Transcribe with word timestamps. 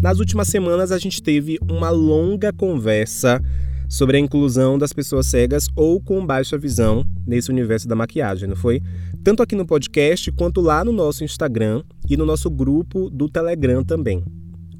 Nas 0.00 0.18
últimas 0.18 0.48
semanas 0.48 0.90
a 0.92 0.98
gente 0.98 1.22
teve 1.22 1.58
uma 1.70 1.90
longa 1.90 2.54
conversa 2.54 3.38
sobre 3.86 4.16
a 4.16 4.20
inclusão 4.20 4.78
das 4.78 4.94
pessoas 4.94 5.26
cegas 5.26 5.68
ou 5.76 6.00
com 6.00 6.24
baixa 6.24 6.56
visão 6.56 7.04
nesse 7.26 7.50
universo 7.50 7.86
da 7.86 7.94
maquiagem, 7.94 8.48
não 8.48 8.56
foi? 8.56 8.80
Tanto 9.22 9.42
aqui 9.42 9.54
no 9.54 9.66
podcast 9.66 10.32
quanto 10.32 10.62
lá 10.62 10.82
no 10.82 10.90
nosso 10.90 11.22
Instagram 11.22 11.82
e 12.08 12.16
no 12.16 12.24
nosso 12.24 12.48
grupo 12.48 13.10
do 13.10 13.28
Telegram 13.28 13.84
também. 13.84 14.24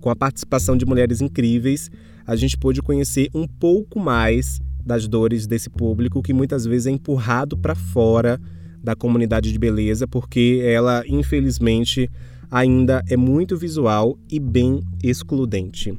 Com 0.01 0.09
a 0.09 0.17
participação 0.17 0.75
de 0.75 0.87
mulheres 0.87 1.21
incríveis, 1.21 1.91
a 2.27 2.35
gente 2.35 2.57
pôde 2.57 2.81
conhecer 2.81 3.29
um 3.35 3.47
pouco 3.47 4.01
mais 4.01 4.59
das 4.83 5.07
dores 5.07 5.47
desse 5.47 5.69
público 5.69 6.23
que 6.23 6.33
muitas 6.33 6.65
vezes 6.65 6.87
é 6.87 6.91
empurrado 6.91 7.59
para 7.59 7.75
fora 7.75 8.41
da 8.83 8.97
comunidade 8.97 9.53
de 9.53 9.59
beleza 9.59 10.09
porque 10.09 10.63
ela, 10.65 11.05
infelizmente, 11.07 12.11
ainda 12.51 13.03
é 13.09 13.17
muito 13.17 13.57
visual 13.57 14.19
e 14.31 14.41
bem 14.41 14.81
excludente. 15.03 15.97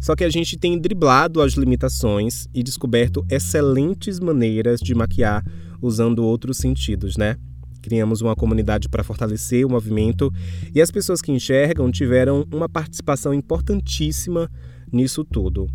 Só 0.00 0.14
que 0.16 0.24
a 0.24 0.30
gente 0.30 0.56
tem 0.56 0.78
driblado 0.78 1.42
as 1.42 1.54
limitações 1.54 2.46
e 2.54 2.62
descoberto 2.62 3.24
excelentes 3.28 4.18
maneiras 4.18 4.80
de 4.80 4.94
maquiar 4.94 5.44
usando 5.82 6.24
outros 6.24 6.56
sentidos, 6.56 7.16
né? 7.16 7.36
Criamos 7.82 8.20
uma 8.20 8.36
comunidade 8.36 8.88
para 8.88 9.04
fortalecer 9.04 9.66
o 9.66 9.70
movimento 9.70 10.32
e 10.74 10.80
as 10.80 10.90
pessoas 10.90 11.20
que 11.20 11.32
enxergam 11.32 11.90
tiveram 11.90 12.46
uma 12.52 12.68
participação 12.68 13.34
importantíssima 13.34 14.50
nisso 14.92 15.24
tudo. 15.24 15.66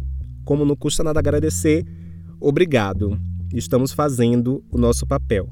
Como 0.44 0.66
não 0.66 0.76
custa 0.76 1.04
nada 1.04 1.20
agradecer, 1.20 1.84
obrigado. 2.40 3.20
Estamos 3.54 3.92
fazendo 3.92 4.64
o 4.72 4.78
nosso 4.78 5.06
papel. 5.06 5.50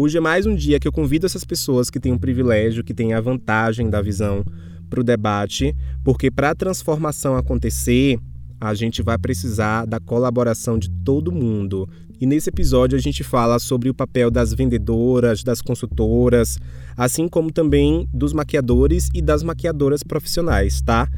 Hoje 0.00 0.16
é 0.16 0.20
mais 0.20 0.46
um 0.46 0.54
dia 0.54 0.78
que 0.78 0.86
eu 0.86 0.92
convido 0.92 1.26
essas 1.26 1.42
pessoas 1.42 1.90
que 1.90 1.98
têm 1.98 2.12
o 2.12 2.20
privilégio, 2.20 2.84
que 2.84 2.94
têm 2.94 3.14
a 3.14 3.20
vantagem 3.20 3.90
da 3.90 4.00
visão 4.00 4.44
para 4.88 5.00
o 5.00 5.02
debate, 5.02 5.74
porque 6.04 6.30
para 6.30 6.50
a 6.50 6.54
transformação 6.54 7.36
acontecer, 7.36 8.16
a 8.60 8.74
gente 8.74 9.02
vai 9.02 9.18
precisar 9.18 9.86
da 9.86 9.98
colaboração 9.98 10.78
de 10.78 10.88
todo 10.88 11.32
mundo. 11.32 11.88
E 12.20 12.26
nesse 12.26 12.48
episódio 12.48 12.96
a 12.96 13.00
gente 13.00 13.24
fala 13.24 13.58
sobre 13.58 13.90
o 13.90 13.94
papel 13.94 14.30
das 14.30 14.54
vendedoras, 14.54 15.42
das 15.42 15.60
consultoras, 15.60 16.60
assim 16.96 17.26
como 17.26 17.50
também 17.50 18.08
dos 18.14 18.32
maquiadores 18.32 19.08
e 19.12 19.20
das 19.20 19.42
maquiadoras 19.42 20.04
profissionais, 20.04 20.80
tá? 20.80 21.08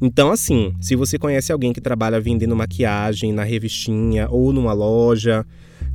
Então, 0.00 0.32
assim, 0.32 0.74
se 0.80 0.96
você 0.96 1.18
conhece 1.18 1.52
alguém 1.52 1.74
que 1.74 1.80
trabalha 1.82 2.18
vendendo 2.18 2.56
maquiagem 2.56 3.34
na 3.34 3.44
revistinha 3.44 4.30
ou 4.30 4.50
numa 4.50 4.72
loja, 4.72 5.44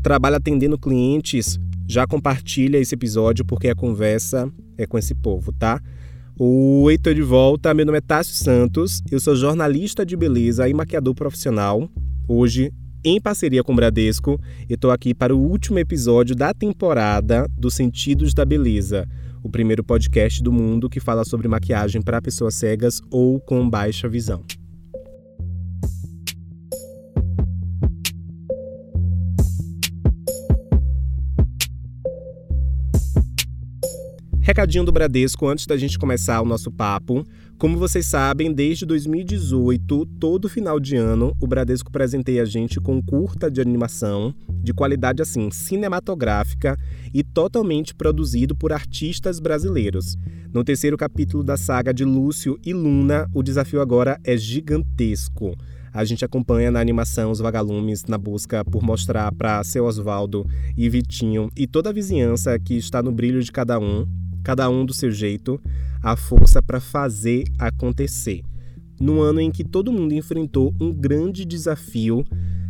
trabalha 0.04 0.38
atendendo 0.38 0.78
clientes, 0.78 1.60
já 1.88 2.08
compartilha 2.08 2.78
esse 2.78 2.96
episódio 2.96 3.46
porque 3.46 3.70
a 3.70 3.76
conversa 3.76 4.52
é 4.78 4.86
com 4.86 4.98
esse 4.98 5.14
povo, 5.14 5.52
tá? 5.52 5.82
Oi, 6.38 6.98
tô 6.98 7.14
de 7.14 7.22
volta. 7.22 7.74
Meu 7.74 7.86
nome 7.86 8.00
é 8.00 8.02
Tássio 8.02 8.36
Santos, 8.36 9.02
eu 9.10 9.20
sou 9.20 9.36
jornalista 9.36 10.06
de 10.06 10.18
beleza 10.18 10.68
e 10.68 10.74
maquiador 10.74 11.16
profissional. 11.16 11.90
Hoje, 12.28 12.74
em 13.04 13.22
parceria 13.22 13.64
com 13.64 13.72
o 13.72 13.76
Bradesco, 13.76 14.40
eu 14.68 14.78
tô 14.78 14.90
aqui 14.90 15.14
para 15.14 15.34
o 15.34 15.40
último 15.40 15.80
episódio 15.80 16.36
da 16.36 16.54
temporada 16.54 17.48
dos 17.58 17.76
Sentidos 17.76 18.34
da 18.34 18.44
Beleza, 18.44 19.08
o 19.44 19.50
primeiro 19.50 19.84
podcast 19.84 20.42
do 20.42 20.52
mundo 20.52 20.90
que 20.90 21.00
fala 21.00 21.24
sobre 21.24 21.48
maquiagem 21.48 22.02
para 22.02 22.22
pessoas 22.22 22.56
cegas 22.56 23.00
ou 23.12 23.40
com 23.40 23.70
baixa 23.70 24.10
visão. 24.10 24.44
Recadinho 34.46 34.86
do 34.86 34.92
Bradesco 34.92 35.48
antes 35.48 35.66
da 35.66 35.76
gente 35.76 35.98
começar 35.98 36.40
o 36.40 36.46
nosso 36.46 36.72
papo. 36.72 37.26
Como 37.58 37.80
vocês 37.80 38.06
sabem, 38.06 38.54
desde 38.54 38.86
2018, 38.86 40.06
todo 40.20 40.48
final 40.48 40.80
de 40.80 40.96
ano, 40.96 41.36
o 41.42 41.48
Bradesco 41.48 41.92
presenteia 41.92 42.44
a 42.44 42.46
gente 42.46 42.80
com 42.80 43.02
curta 43.02 43.50
de 43.50 43.60
animação, 43.60 44.36
de 44.62 44.72
qualidade 44.72 45.20
assim, 45.20 45.50
cinematográfica 45.50 46.78
e 47.12 47.24
totalmente 47.24 47.96
produzido 47.96 48.56
por 48.56 48.72
artistas 48.72 49.40
brasileiros. 49.40 50.16
No 50.54 50.64
terceiro 50.64 50.96
capítulo 50.96 51.44
da 51.44 51.58
saga 51.58 51.92
de 51.92 52.06
Lúcio 52.06 52.60
e 52.64 52.72
Luna, 52.72 53.28
o 53.34 53.42
desafio 53.42 53.82
agora 53.82 54.20
é 54.24 54.38
gigantesco. 54.38 55.56
A 55.92 56.06
gente 56.06 56.24
acompanha 56.24 56.70
na 56.70 56.80
animação 56.80 57.32
os 57.32 57.40
vagalumes 57.40 58.04
na 58.06 58.18
busca 58.20 58.64
por 58.64 58.84
mostrar 58.84 59.34
para 59.34 59.64
seu 59.64 59.86
Oswaldo 59.86 60.46
e 60.78 60.88
Vitinho 60.88 61.50
e 61.58 61.66
toda 61.66 61.90
a 61.90 61.94
vizinhança 61.94 62.60
que 62.60 62.76
está 62.76 63.02
no 63.02 63.12
brilho 63.12 63.42
de 63.42 63.52
cada 63.52 63.80
um 63.80 64.06
cada 64.46 64.70
um 64.70 64.86
do 64.86 64.94
seu 64.94 65.10
jeito, 65.10 65.60
a 66.04 66.16
força 66.16 66.62
para 66.62 66.80
fazer 66.80 67.46
acontecer. 67.58 68.44
No 69.02 69.20
ano 69.20 69.42
em 69.42 69.52
que 69.52 69.64
todo 69.64 69.92
mundo 69.92 70.14
enfrentou 70.14 70.72
um 70.80 70.94
grande 70.94 71.44
desafio, 71.44 72.24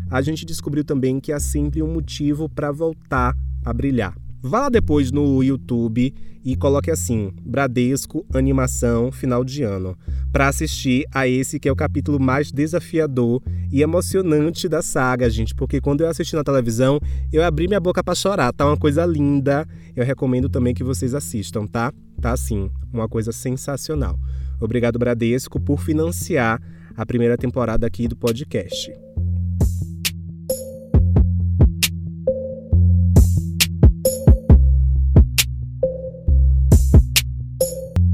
a 0.10 0.22
gente 0.22 0.46
descobriu 0.46 0.86
também 0.86 1.20
que 1.20 1.34
há 1.34 1.40
sempre 1.40 1.84
um 1.84 1.94
motivo 1.94 2.48
para 2.48 2.72
voltar 2.72 3.36
a 3.64 3.74
brilhar. 3.74 4.16
Vá 4.48 4.60
lá 4.60 4.70
depois 4.70 5.12
no 5.12 5.42
YouTube 5.42 6.14
e 6.44 6.56
coloque 6.56 6.92
assim: 6.92 7.32
Bradesco 7.44 8.24
Animação 8.32 9.12
Final 9.12 9.44
de 9.44 9.64
Ano, 9.64 9.98
para 10.32 10.48
assistir 10.48 11.04
a 11.12 11.28
esse 11.28 11.60
que 11.60 11.68
é 11.68 11.72
o 11.72 11.76
capítulo 11.76 12.20
mais 12.20 12.52
desafiador 12.52 13.42
e 13.72 13.82
emocionante 13.82 14.70
da 14.70 14.84
saga, 14.84 15.28
gente, 15.32 15.56
porque 15.56 15.82
quando 15.82 16.02
eu 16.02 16.08
assisti 16.08 16.36
na 16.36 16.44
televisão, 16.44 17.00
eu 17.34 17.44
abri 17.44 17.68
minha 17.68 17.80
boca 17.80 18.04
para 18.04 18.14
chorar, 18.14 18.54
tá 18.54 18.68
uma 18.68 18.78
coisa 18.78 19.04
linda. 19.04 19.68
Eu 19.96 20.06
recomendo 20.06 20.48
também 20.48 20.76
que 20.76 20.84
vocês 20.84 21.16
assistam, 21.16 21.66
tá? 21.66 21.92
Tá 22.22 22.32
assim, 22.32 22.70
uma 22.94 23.10
coisa 23.10 23.32
sensacional. 23.32 24.16
Obrigado 24.62 25.00
Bradesco 25.00 25.60
por 25.60 25.80
financiar 25.80 26.62
a 26.96 27.04
primeira 27.04 27.36
temporada 27.36 27.88
aqui 27.88 28.08
do 28.08 28.16
podcast. 28.16 29.05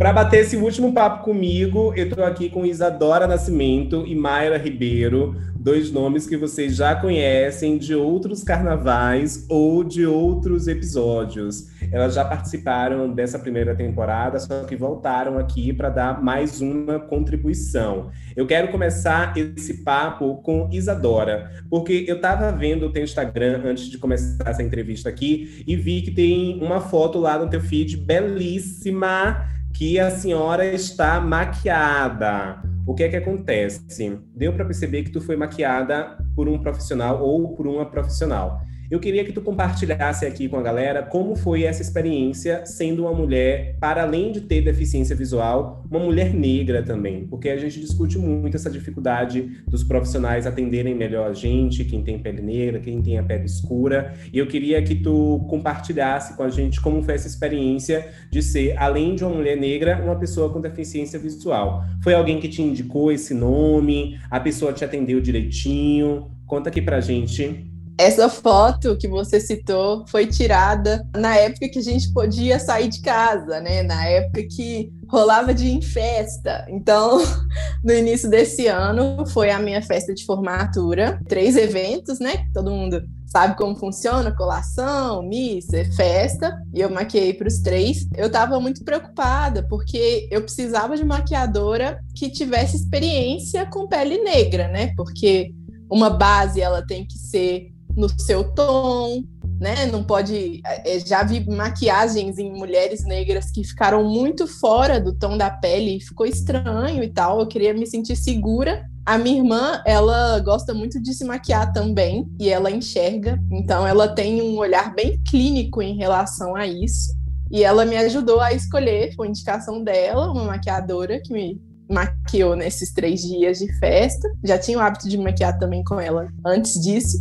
Para 0.01 0.13
bater 0.13 0.39
esse 0.39 0.57
último 0.57 0.91
papo 0.93 1.23
comigo, 1.23 1.93
eu 1.95 2.07
estou 2.07 2.23
aqui 2.23 2.49
com 2.49 2.65
Isadora 2.65 3.27
Nascimento 3.27 4.03
e 4.07 4.15
Mayra 4.15 4.57
Ribeiro, 4.57 5.35
dois 5.55 5.91
nomes 5.91 6.25
que 6.25 6.35
vocês 6.35 6.75
já 6.75 6.95
conhecem 6.95 7.77
de 7.77 7.93
outros 7.93 8.43
carnavais 8.43 9.45
ou 9.47 9.83
de 9.83 10.03
outros 10.03 10.67
episódios. 10.67 11.67
Elas 11.91 12.15
já 12.15 12.25
participaram 12.25 13.13
dessa 13.13 13.37
primeira 13.37 13.75
temporada, 13.75 14.39
só 14.39 14.63
que 14.63 14.75
voltaram 14.75 15.37
aqui 15.37 15.71
para 15.71 15.89
dar 15.89 16.19
mais 16.19 16.61
uma 16.61 16.99
contribuição. 16.99 18.09
Eu 18.35 18.47
quero 18.47 18.71
começar 18.71 19.37
esse 19.37 19.83
papo 19.83 20.37
com 20.37 20.67
Isadora, 20.71 21.51
porque 21.69 22.05
eu 22.07 22.15
estava 22.15 22.51
vendo 22.51 22.87
o 22.87 22.91
teu 22.91 23.03
Instagram 23.03 23.61
antes 23.65 23.87
de 23.87 23.99
começar 23.99 24.49
essa 24.49 24.63
entrevista 24.63 25.09
aqui 25.09 25.63
e 25.67 25.75
vi 25.75 26.01
que 26.01 26.09
tem 26.09 26.59
uma 26.59 26.81
foto 26.81 27.19
lá 27.19 27.37
no 27.37 27.47
teu 27.47 27.61
feed 27.61 27.97
belíssima 27.97 29.51
que 29.73 29.99
a 29.99 30.11
senhora 30.11 30.65
está 30.65 31.19
maquiada. 31.19 32.61
O 32.85 32.93
que 32.93 33.03
é 33.03 33.09
que 33.09 33.15
acontece? 33.15 34.19
Deu 34.35 34.53
para 34.53 34.65
perceber 34.65 35.03
que 35.03 35.11
tu 35.11 35.21
foi 35.21 35.35
maquiada 35.35 36.17
por 36.35 36.47
um 36.47 36.59
profissional 36.59 37.21
ou 37.21 37.55
por 37.55 37.67
uma 37.67 37.85
profissional. 37.85 38.61
Eu 38.91 38.99
queria 38.99 39.23
que 39.23 39.31
tu 39.31 39.39
compartilhasse 39.39 40.25
aqui 40.25 40.49
com 40.49 40.57
a 40.57 40.61
galera 40.61 41.01
como 41.01 41.33
foi 41.33 41.63
essa 41.63 41.81
experiência 41.81 42.65
sendo 42.65 43.03
uma 43.03 43.13
mulher, 43.13 43.77
para 43.79 44.03
além 44.03 44.33
de 44.33 44.41
ter 44.41 44.61
deficiência 44.61 45.15
visual, 45.15 45.85
uma 45.89 46.01
mulher 46.01 46.33
negra 46.33 46.83
também, 46.83 47.25
porque 47.25 47.47
a 47.47 47.55
gente 47.55 47.79
discute 47.79 48.17
muito 48.17 48.57
essa 48.57 48.69
dificuldade 48.69 49.63
dos 49.65 49.81
profissionais 49.81 50.45
atenderem 50.45 50.93
melhor 50.93 51.29
a 51.29 51.33
gente, 51.33 51.85
quem 51.85 52.03
tem 52.03 52.19
pele 52.19 52.41
negra, 52.41 52.81
quem 52.81 53.01
tem 53.01 53.17
a 53.17 53.23
pele 53.23 53.45
escura, 53.45 54.13
e 54.33 54.37
eu 54.37 54.45
queria 54.45 54.81
que 54.81 54.95
tu 54.95 55.45
compartilhasse 55.49 56.35
com 56.35 56.43
a 56.43 56.49
gente 56.49 56.81
como 56.81 57.01
foi 57.01 57.13
essa 57.13 57.29
experiência 57.29 58.05
de 58.29 58.43
ser, 58.43 58.77
além 58.77 59.15
de 59.15 59.23
uma 59.23 59.33
mulher 59.33 59.55
negra, 59.55 60.03
uma 60.03 60.17
pessoa 60.17 60.51
com 60.51 60.59
deficiência 60.59 61.17
visual. 61.17 61.81
Foi 62.03 62.13
alguém 62.13 62.41
que 62.41 62.49
te 62.49 62.61
indicou 62.61 63.09
esse 63.09 63.33
nome? 63.33 64.19
A 64.29 64.41
pessoa 64.41 64.73
te 64.73 64.83
atendeu 64.83 65.21
direitinho? 65.21 66.29
Conta 66.45 66.67
aqui 66.67 66.81
pra 66.81 66.99
gente. 66.99 67.70
Essa 68.01 68.27
foto 68.27 68.97
que 68.97 69.07
você 69.07 69.39
citou 69.39 70.07
foi 70.07 70.25
tirada 70.25 71.07
na 71.15 71.35
época 71.35 71.69
que 71.69 71.77
a 71.77 71.83
gente 71.83 72.11
podia 72.11 72.57
sair 72.57 72.87
de 72.87 72.99
casa, 72.99 73.61
né? 73.61 73.83
Na 73.83 74.03
época 74.07 74.41
que 74.49 74.91
rolava 75.07 75.53
de 75.53 75.69
em 75.69 75.83
festa. 75.83 76.65
Então, 76.67 77.19
no 77.85 77.93
início 77.93 78.27
desse 78.27 78.65
ano 78.65 79.23
foi 79.27 79.51
a 79.51 79.59
minha 79.59 79.83
festa 79.83 80.15
de 80.15 80.25
formatura, 80.25 81.19
três 81.27 81.55
eventos, 81.55 82.19
né? 82.19 82.47
Todo 82.51 82.71
mundo 82.71 83.03
sabe 83.27 83.55
como 83.55 83.75
funciona, 83.75 84.35
colação, 84.35 85.21
missa, 85.21 85.85
festa, 85.95 86.59
e 86.73 86.81
eu 86.81 86.89
maquiei 86.89 87.35
para 87.35 87.47
os 87.47 87.59
três. 87.59 88.07
Eu 88.17 88.25
estava 88.25 88.59
muito 88.59 88.83
preocupada 88.83 89.61
porque 89.69 90.27
eu 90.31 90.41
precisava 90.41 90.97
de 90.97 91.05
maquiadora 91.05 91.99
que 92.15 92.31
tivesse 92.31 92.77
experiência 92.77 93.63
com 93.67 93.87
pele 93.87 94.17
negra, 94.23 94.69
né? 94.69 94.91
Porque 94.97 95.53
uma 95.87 96.09
base 96.09 96.59
ela 96.61 96.81
tem 96.81 97.05
que 97.05 97.19
ser 97.19 97.70
no 97.95 98.09
seu 98.21 98.43
tom, 98.53 99.23
né? 99.59 99.85
Não 99.85 100.03
pode. 100.03 100.61
É, 100.65 100.99
já 100.99 101.23
vi 101.23 101.47
maquiagens 101.47 102.37
em 102.39 102.51
mulheres 102.51 103.05
negras 103.05 103.51
que 103.51 103.63
ficaram 103.63 104.03
muito 104.03 104.47
fora 104.47 104.99
do 104.99 105.13
tom 105.13 105.37
da 105.37 105.51
pele, 105.51 105.99
ficou 105.99 106.25
estranho 106.25 107.03
e 107.03 107.09
tal. 107.09 107.39
Eu 107.39 107.47
queria 107.47 107.73
me 107.73 107.85
sentir 107.85 108.15
segura. 108.15 108.83
A 109.05 109.17
minha 109.17 109.37
irmã, 109.37 109.81
ela 109.85 110.39
gosta 110.39 110.73
muito 110.73 111.01
de 111.01 111.13
se 111.13 111.25
maquiar 111.25 111.71
também 111.73 112.27
e 112.39 112.49
ela 112.49 112.69
enxerga, 112.69 113.39
então 113.51 113.85
ela 113.85 114.07
tem 114.07 114.41
um 114.43 114.57
olhar 114.57 114.93
bem 114.93 115.19
clínico 115.27 115.81
em 115.81 115.97
relação 115.97 116.55
a 116.55 116.67
isso. 116.67 117.11
E 117.51 117.63
ela 117.63 117.83
me 117.83 117.97
ajudou 117.97 118.39
a 118.39 118.53
escolher, 118.53 119.13
foi 119.15 119.27
indicação 119.27 119.83
dela, 119.83 120.31
uma 120.31 120.45
maquiadora 120.45 121.19
que 121.19 121.33
me 121.33 121.59
maquiou 121.89 122.55
nesses 122.55 122.93
três 122.93 123.21
dias 123.21 123.59
de 123.59 123.71
festa. 123.79 124.27
Já 124.43 124.57
tinha 124.57 124.77
o 124.77 124.81
hábito 124.81 125.09
de 125.09 125.17
maquiar 125.17 125.57
também 125.59 125.83
com 125.83 125.99
ela 125.99 126.31
antes 126.45 126.79
disso. 126.79 127.17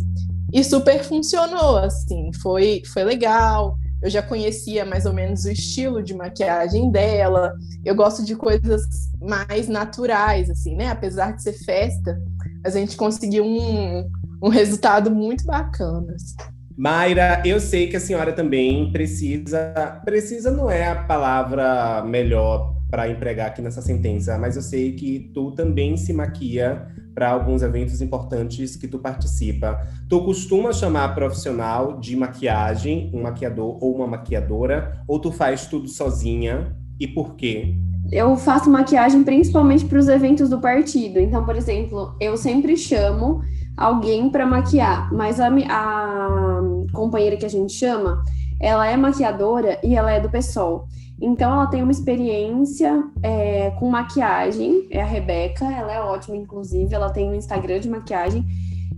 E 0.53 0.63
super 0.63 1.03
funcionou, 1.03 1.77
assim, 1.77 2.31
foi, 2.41 2.81
foi 2.93 3.03
legal. 3.03 3.77
Eu 4.01 4.09
já 4.09 4.21
conhecia 4.21 4.83
mais 4.83 5.05
ou 5.05 5.13
menos 5.13 5.45
o 5.45 5.51
estilo 5.51 6.01
de 6.01 6.13
maquiagem 6.13 6.91
dela. 6.91 7.53
Eu 7.85 7.95
gosto 7.95 8.25
de 8.25 8.35
coisas 8.35 8.81
mais 9.21 9.67
naturais, 9.67 10.49
assim, 10.49 10.75
né? 10.75 10.87
Apesar 10.89 11.35
de 11.35 11.43
ser 11.43 11.53
festa, 11.53 12.19
a 12.65 12.69
gente 12.69 12.97
conseguiu 12.97 13.45
um, 13.45 14.09
um 14.41 14.49
resultado 14.49 15.11
muito 15.11 15.45
bacana. 15.45 16.13
Assim. 16.13 16.35
Mayra, 16.75 17.43
eu 17.45 17.59
sei 17.59 17.87
que 17.87 17.95
a 17.95 17.99
senhora 17.99 18.33
também 18.33 18.91
precisa. 18.91 20.01
Precisa 20.03 20.49
não 20.49 20.69
é 20.69 20.87
a 20.87 20.95
palavra 20.95 22.03
melhor 22.03 22.75
para 22.89 23.07
empregar 23.07 23.47
aqui 23.47 23.61
nessa 23.61 23.81
sentença, 23.81 24.37
mas 24.37 24.55
eu 24.55 24.61
sei 24.61 24.93
que 24.93 25.31
tu 25.33 25.51
também 25.51 25.95
se 25.95 26.11
maquia 26.11 26.87
para 27.13 27.29
alguns 27.29 27.61
eventos 27.61 28.01
importantes 28.01 28.75
que 28.75 28.87
tu 28.87 28.99
participa. 28.99 29.79
Tu 30.09 30.23
costuma 30.23 30.71
chamar 30.73 31.13
profissional 31.13 31.99
de 31.99 32.15
maquiagem, 32.15 33.11
um 33.13 33.23
maquiador 33.23 33.77
ou 33.81 33.95
uma 33.95 34.07
maquiadora, 34.07 35.03
ou 35.07 35.19
tu 35.19 35.31
faz 35.31 35.65
tudo 35.65 35.87
sozinha? 35.87 36.75
E 36.99 37.07
por 37.07 37.35
quê? 37.35 37.75
Eu 38.11 38.35
faço 38.35 38.69
maquiagem 38.69 39.23
principalmente 39.23 39.85
para 39.85 39.97
os 39.97 40.07
eventos 40.07 40.49
do 40.49 40.59
partido. 40.59 41.19
Então, 41.19 41.45
por 41.45 41.55
exemplo, 41.55 42.15
eu 42.19 42.35
sempre 42.35 42.75
chamo 42.75 43.41
alguém 43.77 44.29
para 44.29 44.45
maquiar, 44.45 45.11
mas 45.13 45.39
a, 45.39 45.47
a 45.47 46.61
companheira 46.93 47.37
que 47.37 47.45
a 47.45 47.49
gente 47.49 47.73
chama, 47.73 48.23
ela 48.59 48.87
é 48.87 48.95
maquiadora 48.95 49.79
e 49.83 49.95
ela 49.95 50.11
é 50.11 50.19
do 50.19 50.29
PSOL. 50.29 50.87
Então, 51.21 51.53
ela 51.53 51.67
tem 51.67 51.83
uma 51.83 51.91
experiência 51.91 53.03
é, 53.21 53.69
com 53.71 53.89
maquiagem. 53.89 54.87
É 54.89 55.01
a 55.01 55.05
Rebeca, 55.05 55.65
ela 55.65 55.93
é 55.93 55.99
ótima, 56.01 56.35
inclusive. 56.35 56.93
Ela 56.93 57.11
tem 57.11 57.29
um 57.29 57.35
Instagram 57.35 57.79
de 57.79 57.87
maquiagem. 57.87 58.43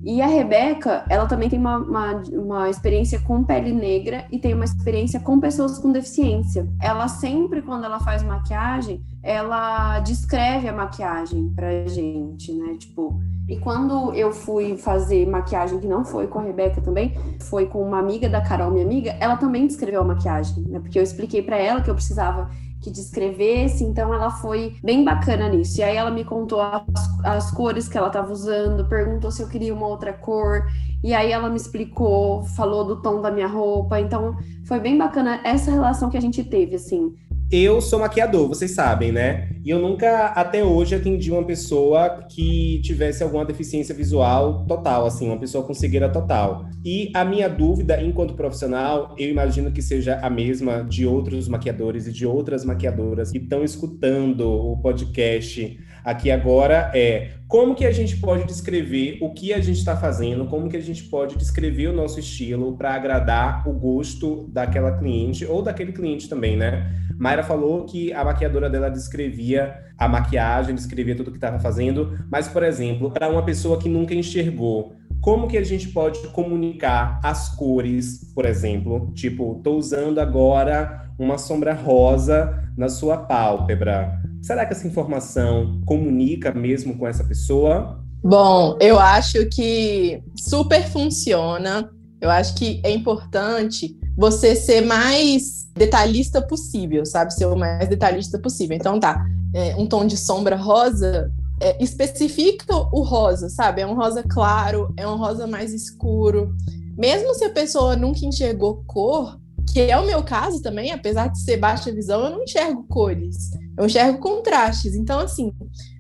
E 0.03 0.21
a 0.21 0.27
Rebeca, 0.27 1.05
ela 1.09 1.25
também 1.25 1.47
tem 1.49 1.57
uma, 1.57 1.77
uma, 1.77 2.23
uma, 2.33 2.69
experiência 2.69 3.21
com 3.21 3.41
pele 3.41 3.71
negra 3.71 4.25
e 4.29 4.37
tem 4.37 4.53
uma 4.53 4.65
experiência 4.65 5.17
com 5.17 5.39
pessoas 5.39 5.79
com 5.79 5.93
deficiência. 5.93 6.67
Ela 6.81 7.07
sempre, 7.07 7.61
quando 7.61 7.85
ela 7.85 8.01
faz 8.01 8.21
maquiagem, 8.21 9.01
ela 9.23 9.99
descreve 10.01 10.67
a 10.67 10.73
maquiagem 10.73 11.53
pra 11.55 11.87
gente, 11.87 12.51
né? 12.51 12.75
Tipo, 12.77 13.17
e 13.47 13.57
quando 13.57 14.13
eu 14.13 14.33
fui 14.33 14.75
fazer 14.77 15.25
maquiagem, 15.25 15.79
que 15.79 15.87
não 15.87 16.03
foi 16.03 16.27
com 16.27 16.39
a 16.39 16.43
Rebeca 16.43 16.81
também, 16.81 17.13
foi 17.39 17.65
com 17.65 17.81
uma 17.81 17.99
amiga 17.99 18.27
da 18.27 18.41
Carol, 18.41 18.71
minha 18.71 18.83
amiga, 18.83 19.15
ela 19.21 19.37
também 19.37 19.65
descreveu 19.65 20.01
a 20.01 20.05
maquiagem, 20.05 20.63
né? 20.67 20.79
Porque 20.79 20.99
eu 20.99 21.03
expliquei 21.03 21.41
para 21.41 21.57
ela 21.57 21.81
que 21.81 21.89
eu 21.89 21.95
precisava 21.95 22.49
que 22.83 22.91
descrevesse, 22.91 23.83
então 23.83 24.13
ela 24.13 24.29
foi 24.29 24.75
bem 24.83 25.05
bacana 25.05 25.47
nisso. 25.47 25.79
E 25.79 25.83
aí 25.83 25.95
ela 25.95 26.11
me 26.11 26.25
contou 26.25 26.61
as, 26.61 26.83
as 27.23 27.51
cores 27.51 27.87
que 27.87 27.97
ela 27.97 28.07
estava 28.07 28.31
usando, 28.31 28.85
perguntou 28.85 29.31
se 29.31 29.41
eu 29.41 29.47
queria 29.47 29.73
uma 29.73 29.87
outra 29.87 30.11
cor, 30.11 30.67
e 31.01 31.13
aí 31.13 31.31
ela 31.31 31.49
me 31.49 31.55
explicou, 31.55 32.43
falou 32.43 32.83
do 32.83 33.01
tom 33.01 33.21
da 33.21 33.31
minha 33.31 33.47
roupa, 33.47 33.99
então 33.99 34.35
foi 34.65 34.79
bem 34.79 34.97
bacana 34.97 35.39
essa 35.45 35.71
relação 35.71 36.09
que 36.09 36.17
a 36.17 36.21
gente 36.21 36.43
teve, 36.43 36.75
assim. 36.75 37.13
Eu 37.49 37.79
sou 37.79 37.99
maquiador, 37.99 38.47
vocês 38.49 38.71
sabem, 38.71 39.11
né? 39.11 39.49
E 39.63 39.69
eu 39.69 39.79
nunca, 39.79 40.25
até 40.27 40.61
hoje, 40.61 40.93
atendi 40.93 41.31
uma 41.31 41.43
pessoa 41.43 42.25
que 42.29 42.81
tivesse 42.83 43.23
alguma 43.23 43.45
deficiência 43.45 43.95
visual 43.95 44.65
total, 44.65 45.05
assim, 45.05 45.27
uma 45.27 45.39
pessoa 45.39 45.63
com 45.63 45.73
cegueira 45.73 46.09
total. 46.09 46.65
E 46.83 47.09
a 47.13 47.23
minha 47.23 47.47
dúvida, 47.47 48.01
enquanto 48.01 48.33
profissional, 48.33 49.15
eu 49.17 49.29
imagino 49.29 49.71
que 49.71 49.81
seja 49.81 50.19
a 50.21 50.29
mesma 50.29 50.83
de 50.83 51.05
outros 51.05 51.47
maquiadores 51.47 52.07
e 52.07 52.11
de 52.11 52.25
outras 52.25 52.65
maquiadoras 52.65 53.31
que 53.31 53.37
estão 53.37 53.63
escutando 53.63 54.41
o 54.49 54.77
podcast 54.81 55.79
aqui 56.03 56.29
agora 56.29 56.91
é 56.93 57.31
como 57.47 57.75
que 57.75 57.85
a 57.85 57.91
gente 57.91 58.17
pode 58.17 58.45
descrever 58.45 59.19
o 59.21 59.31
que 59.31 59.53
a 59.53 59.59
gente 59.59 59.77
está 59.77 59.95
fazendo, 59.95 60.45
como 60.47 60.67
que 60.67 60.75
a 60.75 60.81
gente 60.81 61.03
pode 61.03 61.37
descrever 61.37 61.87
o 61.87 61.93
nosso 61.93 62.19
estilo 62.19 62.75
para 62.75 62.93
agradar 62.93 63.67
o 63.67 63.73
gosto 63.73 64.49
daquela 64.51 64.97
cliente 64.97 65.45
ou 65.45 65.61
daquele 65.61 65.91
cliente 65.91 66.27
também, 66.27 66.57
né? 66.57 66.91
Mayra 67.17 67.43
falou 67.43 67.85
que 67.85 68.11
a 68.11 68.25
maquiadora 68.25 68.69
dela 68.69 68.89
descrevia 68.89 69.52
a 69.59 70.07
maquiagem, 70.07 70.75
descrevia 70.75 71.15
tudo 71.15 71.31
que 71.31 71.37
estava 71.37 71.59
fazendo, 71.59 72.17
mas, 72.29 72.47
por 72.47 72.63
exemplo, 72.63 73.11
para 73.11 73.29
uma 73.29 73.43
pessoa 73.43 73.79
que 73.79 73.87
nunca 73.87 74.13
enxergou, 74.13 74.95
como 75.21 75.47
que 75.47 75.57
a 75.57 75.63
gente 75.63 75.87
pode 75.89 76.19
comunicar 76.29 77.19
as 77.23 77.55
cores, 77.55 78.31
por 78.35 78.45
exemplo? 78.45 79.11
Tipo, 79.13 79.61
tô 79.63 79.77
usando 79.77 80.19
agora 80.19 81.09
uma 81.17 81.37
sombra 81.37 81.73
rosa 81.73 82.61
na 82.77 82.89
sua 82.89 83.17
pálpebra. 83.17 84.19
Será 84.41 84.65
que 84.65 84.73
essa 84.73 84.85
informação 84.85 85.81
comunica 85.85 86.51
mesmo 86.53 86.97
com 86.97 87.07
essa 87.07 87.23
pessoa? 87.23 88.03
Bom, 88.21 88.77
eu 88.81 88.99
acho 88.99 89.47
que 89.47 90.21
super 90.35 90.83
funciona. 90.89 91.89
Eu 92.19 92.29
acho 92.29 92.55
que 92.55 92.81
é 92.83 92.91
importante 92.91 93.97
você 94.15 94.55
ser 94.55 94.81
mais 94.81 95.67
detalhista 95.75 96.41
possível, 96.41 97.05
sabe? 97.05 97.33
Ser 97.33 97.45
o 97.45 97.55
mais 97.55 97.87
detalhista 97.87 98.39
possível. 98.39 98.75
Então 98.75 98.99
tá, 98.99 99.25
é, 99.53 99.75
um 99.75 99.87
tom 99.87 100.05
de 100.05 100.17
sombra 100.17 100.55
rosa 100.55 101.31
é, 101.59 101.81
especifica 101.81 102.75
o 102.91 103.01
rosa, 103.01 103.49
sabe? 103.49 103.81
É 103.81 103.87
um 103.87 103.95
rosa 103.95 104.23
claro, 104.23 104.93
é 104.97 105.07
um 105.07 105.17
rosa 105.17 105.47
mais 105.47 105.73
escuro. 105.73 106.53
Mesmo 106.97 107.33
se 107.33 107.45
a 107.45 107.49
pessoa 107.49 107.95
nunca 107.95 108.25
enxergou 108.25 108.83
cor, 108.85 109.39
que 109.71 109.79
é 109.79 109.97
o 109.97 110.05
meu 110.05 110.23
caso 110.23 110.61
também, 110.61 110.91
apesar 110.91 111.27
de 111.27 111.39
ser 111.39 111.57
baixa 111.57 111.91
visão, 111.91 112.25
eu 112.25 112.31
não 112.31 112.43
enxergo 112.43 112.85
cores, 112.87 113.49
eu 113.77 113.85
enxergo 113.85 114.19
contrastes. 114.19 114.93
Então, 114.93 115.19
assim, 115.19 115.51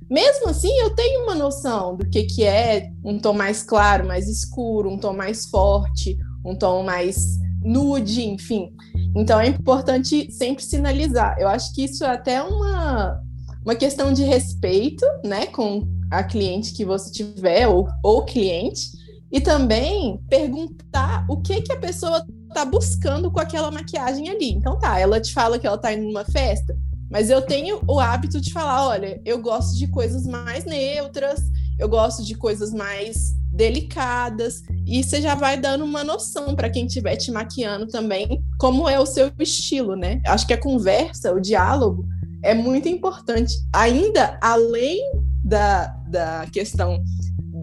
mesmo 0.09 0.49
assim, 0.49 0.71
eu 0.79 0.93
tenho 0.93 1.23
uma 1.23 1.33
noção 1.33 1.95
do 1.95 2.07
que, 2.07 2.23
que 2.23 2.43
é 2.43 2.91
um 3.03 3.17
tom 3.17 3.33
mais 3.33 3.63
claro, 3.63 4.05
mais 4.05 4.27
escuro, 4.27 4.89
um 4.89 4.97
tom 4.97 5.13
mais 5.13 5.45
forte, 5.45 6.17
um 6.45 6.55
tom 6.55 6.83
mais 6.83 7.39
nude, 7.63 8.23
enfim. 8.23 8.71
Então 9.15 9.39
é 9.39 9.47
importante 9.47 10.31
sempre 10.31 10.63
sinalizar. 10.63 11.35
Eu 11.39 11.47
acho 11.47 11.73
que 11.73 11.83
isso 11.83 12.03
é 12.03 12.09
até 12.09 12.41
uma, 12.41 13.21
uma 13.63 13.75
questão 13.75 14.11
de 14.13 14.23
respeito, 14.23 15.05
né, 15.23 15.47
com 15.47 15.87
a 16.11 16.23
cliente 16.23 16.73
que 16.73 16.85
você 16.85 17.11
tiver 17.11 17.67
ou, 17.67 17.87
ou 18.03 18.23
cliente, 18.23 18.91
e 19.31 19.41
também 19.41 20.19
perguntar 20.29 21.25
o 21.27 21.41
que 21.41 21.61
que 21.61 21.73
a 21.73 21.79
pessoa 21.79 22.23
está 22.47 22.63
buscando 22.63 23.31
com 23.31 23.39
aquela 23.39 23.71
maquiagem 23.71 24.29
ali. 24.29 24.51
Então 24.51 24.77
tá, 24.77 24.99
ela 24.99 25.19
te 25.19 25.33
fala 25.33 25.57
que 25.57 25.65
ela 25.65 25.75
está 25.75 25.91
indo 25.91 26.03
numa 26.03 26.23
festa, 26.23 26.77
mas 27.09 27.29
eu 27.29 27.41
tenho 27.41 27.79
o 27.87 27.99
hábito 27.99 28.39
de 28.39 28.53
falar, 28.53 28.87
olha, 28.87 29.19
eu 29.25 29.41
gosto 29.41 29.77
de 29.77 29.87
coisas 29.87 30.27
mais 30.27 30.65
neutras, 30.65 31.41
eu 31.79 31.89
gosto 31.89 32.23
de 32.23 32.35
coisas 32.35 32.71
mais 32.71 33.35
delicadas 33.53 34.63
e 34.85 35.03
você 35.03 35.21
já 35.21 35.35
vai 35.35 35.59
dando 35.59 35.85
uma 35.85 36.03
noção 36.03 36.55
para 36.55 36.69
quem 36.69 36.87
estiver 36.87 37.15
te 37.15 37.31
maquiando 37.31 37.87
também 37.87 38.43
como 38.57 38.89
é 38.89 38.99
o 38.99 39.05
seu 39.05 39.31
estilo, 39.39 39.95
né? 39.95 40.21
Acho 40.25 40.47
que 40.47 40.53
a 40.53 40.59
conversa, 40.59 41.31
o 41.31 41.39
diálogo 41.39 42.05
é 42.43 42.53
muito 42.53 42.89
importante. 42.89 43.53
Ainda 43.71 44.37
além 44.41 44.99
da, 45.43 45.87
da 46.07 46.47
questão 46.51 47.01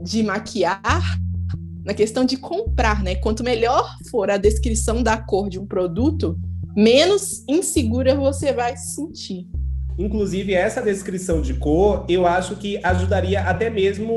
de 0.02 0.22
maquiar, 0.22 1.18
na 1.84 1.92
questão 1.92 2.24
de 2.24 2.36
comprar, 2.36 3.02
né? 3.02 3.16
Quanto 3.16 3.42
melhor 3.42 3.96
for 4.10 4.30
a 4.30 4.36
descrição 4.36 5.02
da 5.02 5.16
cor 5.16 5.48
de 5.48 5.58
um 5.58 5.66
produto, 5.66 6.38
menos 6.76 7.44
insegura 7.48 8.14
você 8.14 8.52
vai 8.52 8.76
se 8.76 8.94
sentir. 8.94 9.48
Inclusive, 10.00 10.54
essa 10.54 10.80
descrição 10.80 11.42
de 11.42 11.52
cor, 11.52 12.06
eu 12.08 12.26
acho 12.26 12.56
que 12.56 12.80
ajudaria 12.82 13.42
até 13.42 13.68
mesmo 13.68 14.14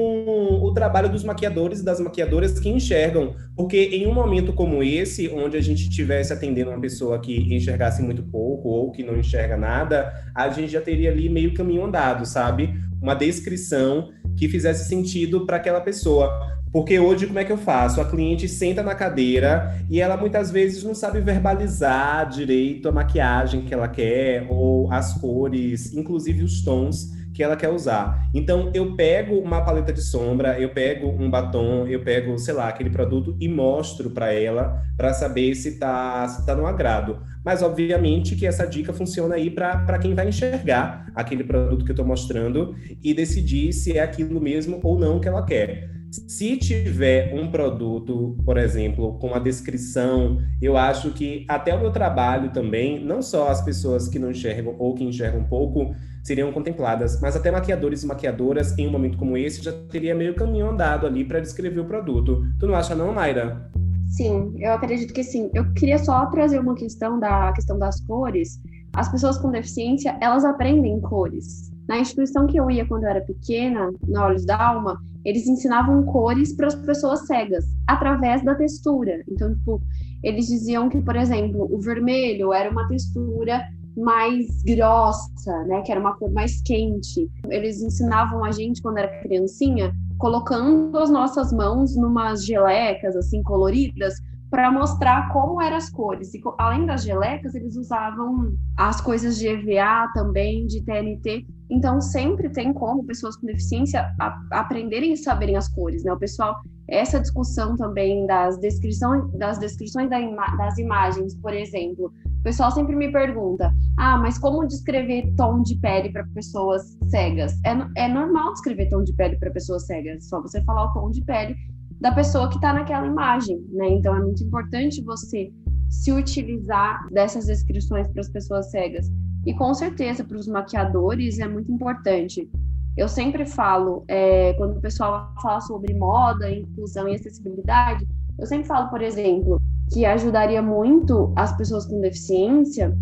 o 0.63 0.73
trabalho 0.73 1.09
dos 1.09 1.25
maquiadores 1.25 1.81
e 1.81 1.83
das 1.83 1.99
maquiadoras 1.99 2.57
que 2.57 2.69
enxergam. 2.69 3.35
Porque 3.53 3.77
em 3.91 4.07
um 4.07 4.13
momento 4.13 4.53
como 4.53 4.81
esse, 4.81 5.27
onde 5.27 5.57
a 5.57 5.61
gente 5.61 5.89
estivesse 5.89 6.31
atendendo 6.31 6.71
uma 6.71 6.79
pessoa 6.79 7.19
que 7.19 7.53
enxergasse 7.53 8.01
muito 8.01 8.23
pouco 8.23 8.69
ou 8.69 8.91
que 8.93 9.03
não 9.03 9.17
enxerga 9.17 9.57
nada, 9.57 10.13
a 10.33 10.47
gente 10.47 10.71
já 10.71 10.79
teria 10.79 11.11
ali 11.11 11.27
meio 11.27 11.53
caminho 11.53 11.83
andado, 11.83 12.25
sabe? 12.25 12.73
Uma 13.01 13.13
descrição 13.13 14.09
que 14.37 14.47
fizesse 14.47 14.87
sentido 14.87 15.45
para 15.45 15.57
aquela 15.57 15.81
pessoa. 15.81 16.31
Porque 16.73 16.97
hoje, 16.97 17.27
como 17.27 17.37
é 17.37 17.45
que 17.45 17.51
eu 17.51 17.57
faço? 17.57 18.01
A 18.01 18.05
cliente 18.05 18.49
senta 18.49 18.81
na 18.81 18.95
cadeira 18.95 19.77
e 19.87 20.01
ela 20.01 20.17
muitas 20.17 20.49
vezes 20.49 20.83
não 20.83 20.95
sabe 20.95 21.21
verbalizar 21.21 22.27
direito 22.27 22.89
a 22.89 22.91
maquiagem 22.91 23.61
que 23.61 23.71
ela 23.71 23.87
quer, 23.87 24.47
ou 24.49 24.91
as 24.91 25.13
cores, 25.13 25.93
inclusive 25.93 26.43
os 26.43 26.63
tons 26.63 27.13
que 27.31 27.43
ela 27.43 27.55
quer 27.55 27.69
usar. 27.69 28.27
Então, 28.33 28.71
eu 28.73 28.95
pego 28.95 29.37
uma 29.37 29.61
paleta 29.61 29.93
de 29.93 30.01
sombra, 30.01 30.59
eu 30.59 30.69
pego 30.69 31.09
um 31.09 31.29
batom, 31.29 31.85
eu 31.87 32.03
pego, 32.03 32.39
sei 32.39 32.55
lá, 32.55 32.67
aquele 32.69 32.89
produto 32.89 33.37
e 33.39 33.47
mostro 33.47 34.09
para 34.09 34.33
ela 34.33 34.81
para 34.97 35.13
saber 35.13 35.53
se 35.53 35.77
tá, 35.77 36.27
se 36.27 36.43
tá 36.43 36.55
no 36.55 36.65
agrado. 36.65 37.19
Mas, 37.45 37.61
obviamente, 37.61 38.35
que 38.35 38.47
essa 38.47 38.65
dica 38.65 38.91
funciona 38.91 39.35
aí 39.35 39.51
para 39.51 39.99
quem 39.99 40.15
vai 40.15 40.27
enxergar 40.27 41.05
aquele 41.13 41.43
produto 41.43 41.85
que 41.85 41.91
eu 41.91 41.93
estou 41.93 42.05
mostrando 42.05 42.75
e 43.03 43.13
decidir 43.13 43.73
se 43.73 43.95
é 43.95 44.01
aquilo 44.01 44.41
mesmo 44.41 44.79
ou 44.83 44.97
não 44.97 45.19
que 45.19 45.27
ela 45.27 45.45
quer. 45.45 46.02
Se 46.13 46.57
tiver 46.57 47.33
um 47.33 47.49
produto, 47.49 48.37
por 48.45 48.55
exemplo, 48.55 49.17
com 49.17 49.33
a 49.33 49.39
descrição, 49.39 50.37
eu 50.61 50.77
acho 50.77 51.11
que 51.11 51.43
até 51.49 51.73
o 51.73 51.79
meu 51.79 51.91
trabalho 51.91 52.51
também, 52.51 53.03
não 53.03 53.19
só 53.19 53.49
as 53.49 53.63
pessoas 53.63 54.07
que 54.07 54.19
não 54.19 54.29
enxergam 54.29 54.75
ou 54.77 54.93
que 54.93 55.03
enxergam 55.03 55.39
um 55.39 55.45
pouco, 55.45 55.95
seriam 56.23 56.51
contempladas, 56.51 57.19
mas 57.19 57.35
até 57.35 57.49
maquiadores 57.49 58.03
e 58.03 58.05
maquiadoras, 58.05 58.77
em 58.77 58.87
um 58.87 58.91
momento 58.91 59.17
como 59.17 59.35
esse, 59.35 59.63
já 59.63 59.71
teria 59.89 60.13
meio 60.13 60.35
caminho 60.35 60.69
andado 60.69 61.07
ali 61.07 61.25
para 61.25 61.39
descrever 61.39 61.79
o 61.79 61.85
produto. 61.85 62.45
Tu 62.59 62.67
não 62.67 62.75
acha, 62.75 62.93
não, 62.93 63.11
Mayra? 63.11 63.71
Sim, 64.05 64.53
eu 64.59 64.73
acredito 64.73 65.15
que 65.15 65.23
sim. 65.23 65.49
Eu 65.51 65.73
queria 65.73 65.97
só 65.97 66.27
trazer 66.27 66.59
uma 66.59 66.75
questão 66.75 67.19
da 67.19 67.51
questão 67.53 67.79
das 67.79 67.99
cores. 68.01 68.61
As 68.95 69.09
pessoas 69.09 69.39
com 69.39 69.49
deficiência, 69.49 70.15
elas 70.21 70.45
aprendem 70.45 71.01
cores. 71.01 71.72
Na 71.87 71.99
instituição 71.99 72.47
que 72.47 72.57
eu 72.57 72.69
ia 72.71 72.85
quando 72.85 73.03
eu 73.03 73.09
era 73.09 73.21
pequena, 73.21 73.91
na 74.07 74.25
Olhos 74.25 74.45
da 74.45 74.69
Alma, 74.69 74.99
eles 75.25 75.47
ensinavam 75.47 76.03
cores 76.03 76.53
para 76.53 76.67
as 76.67 76.75
pessoas 76.75 77.25
cegas, 77.25 77.65
através 77.87 78.43
da 78.43 78.55
textura. 78.55 79.23
Então, 79.29 79.53
tipo, 79.53 79.81
eles 80.23 80.47
diziam 80.47 80.89
que, 80.89 81.01
por 81.01 81.15
exemplo, 81.15 81.67
o 81.71 81.79
vermelho 81.79 82.53
era 82.53 82.69
uma 82.69 82.87
textura 82.87 83.63
mais 83.95 84.63
grossa, 84.63 85.63
né, 85.65 85.81
que 85.81 85.91
era 85.91 86.01
uma 86.01 86.15
cor 86.15 86.31
mais 86.31 86.61
quente. 86.61 87.29
Eles 87.49 87.81
ensinavam 87.81 88.43
a 88.43 88.51
gente 88.51 88.81
quando 88.81 88.97
era 88.97 89.21
criancinha, 89.21 89.93
colocando 90.17 90.97
as 90.97 91.09
nossas 91.09 91.51
mãos 91.51 91.95
numas 91.95 92.45
gelecas 92.45 93.15
assim 93.15 93.43
coloridas 93.43 94.15
para 94.53 94.71
mostrar 94.71 95.29
como 95.29 95.59
eram 95.59 95.77
as 95.77 95.89
cores. 95.89 96.31
E 96.35 96.41
além 96.59 96.85
das 96.85 97.03
gelecas, 97.03 97.55
eles 97.55 97.75
usavam 97.75 98.55
as 98.77 99.01
coisas 99.01 99.39
de 99.39 99.47
EVA 99.47 100.11
também, 100.13 100.67
de 100.67 100.79
TNT, 100.83 101.43
então, 101.73 101.99
sempre 101.99 102.49
tem 102.49 102.71
como 102.71 103.03
pessoas 103.03 103.35
com 103.35 103.47
deficiência 103.47 104.07
aprenderem 104.51 105.13
e 105.13 105.17
saberem 105.17 105.55
as 105.55 105.67
cores, 105.67 106.03
né? 106.03 106.13
O 106.13 106.19
pessoal, 106.19 106.55
essa 106.87 107.19
discussão 107.19 107.75
também 107.75 108.27
das 108.27 108.59
descrições, 108.59 109.31
das 109.31 109.57
descrições 109.57 110.07
da 110.07 110.19
ima 110.19 110.45
das 110.55 110.77
imagens, 110.77 111.35
por 111.35 111.51
exemplo, 111.51 112.13
o 112.25 112.43
pessoal 112.43 112.69
sempre 112.69 112.95
me 112.95 113.11
pergunta: 113.11 113.73
ah, 113.97 114.17
mas 114.17 114.37
como 114.37 114.67
descrever 114.67 115.33
tom 115.35 115.63
de 115.63 115.75
pele 115.77 116.11
para 116.11 116.27
pessoas 116.35 116.95
cegas? 117.07 117.59
É, 117.65 118.05
é 118.05 118.07
normal 118.07 118.53
descrever 118.53 118.89
tom 118.89 119.03
de 119.03 119.13
pele 119.13 119.35
para 119.37 119.49
pessoas 119.49 119.87
cegas, 119.87 120.27
só 120.27 120.39
você 120.41 120.63
falar 120.63 120.85
o 120.85 120.93
tom 120.93 121.09
de 121.09 121.23
pele 121.23 121.55
da 122.03 122.11
pessoa 122.11 122.49
que 122.49 122.55
está 122.55 122.73
naquela 122.73 123.07
imagem, 123.07 123.65
né? 123.71 123.87
Então, 123.87 124.13
é 124.13 124.19
muito 124.19 124.43
importante 124.43 125.01
você 125.01 125.49
se 125.89 126.11
utilizar 126.11 127.07
dessas 127.13 127.45
descrições 127.45 128.09
para 128.09 128.19
as 128.19 128.27
pessoas 128.27 128.69
cegas. 128.71 129.09
E 129.45 129.53
com 129.53 129.73
certeza 129.73 130.21
para 130.21 130.35
os 130.35 130.45
maquiadores 130.45 131.39
é 131.39 131.47
muito 131.47 131.71
importante. 131.71 132.49
Eu 132.97 133.07
sempre 133.07 133.45
falo, 133.45 134.03
é, 134.09 134.51
quando 134.55 134.75
o 134.75 134.81
pessoal 134.81 135.33
fala 135.41 135.61
sobre 135.61 135.93
moda, 135.93 136.51
inclusão 136.51 137.07
e 137.07 137.15
acessibilidade, 137.15 138.05
eu 138.37 138.45
sempre 138.47 138.67
falo, 138.67 138.89
por 138.89 139.01
exemplo, 139.01 139.61
que 139.93 140.05
ajudaria 140.05 140.61
muito 140.61 141.31
as 141.37 141.55
pessoas 141.55 141.85
com 141.85 142.01
deficiência 142.01 142.93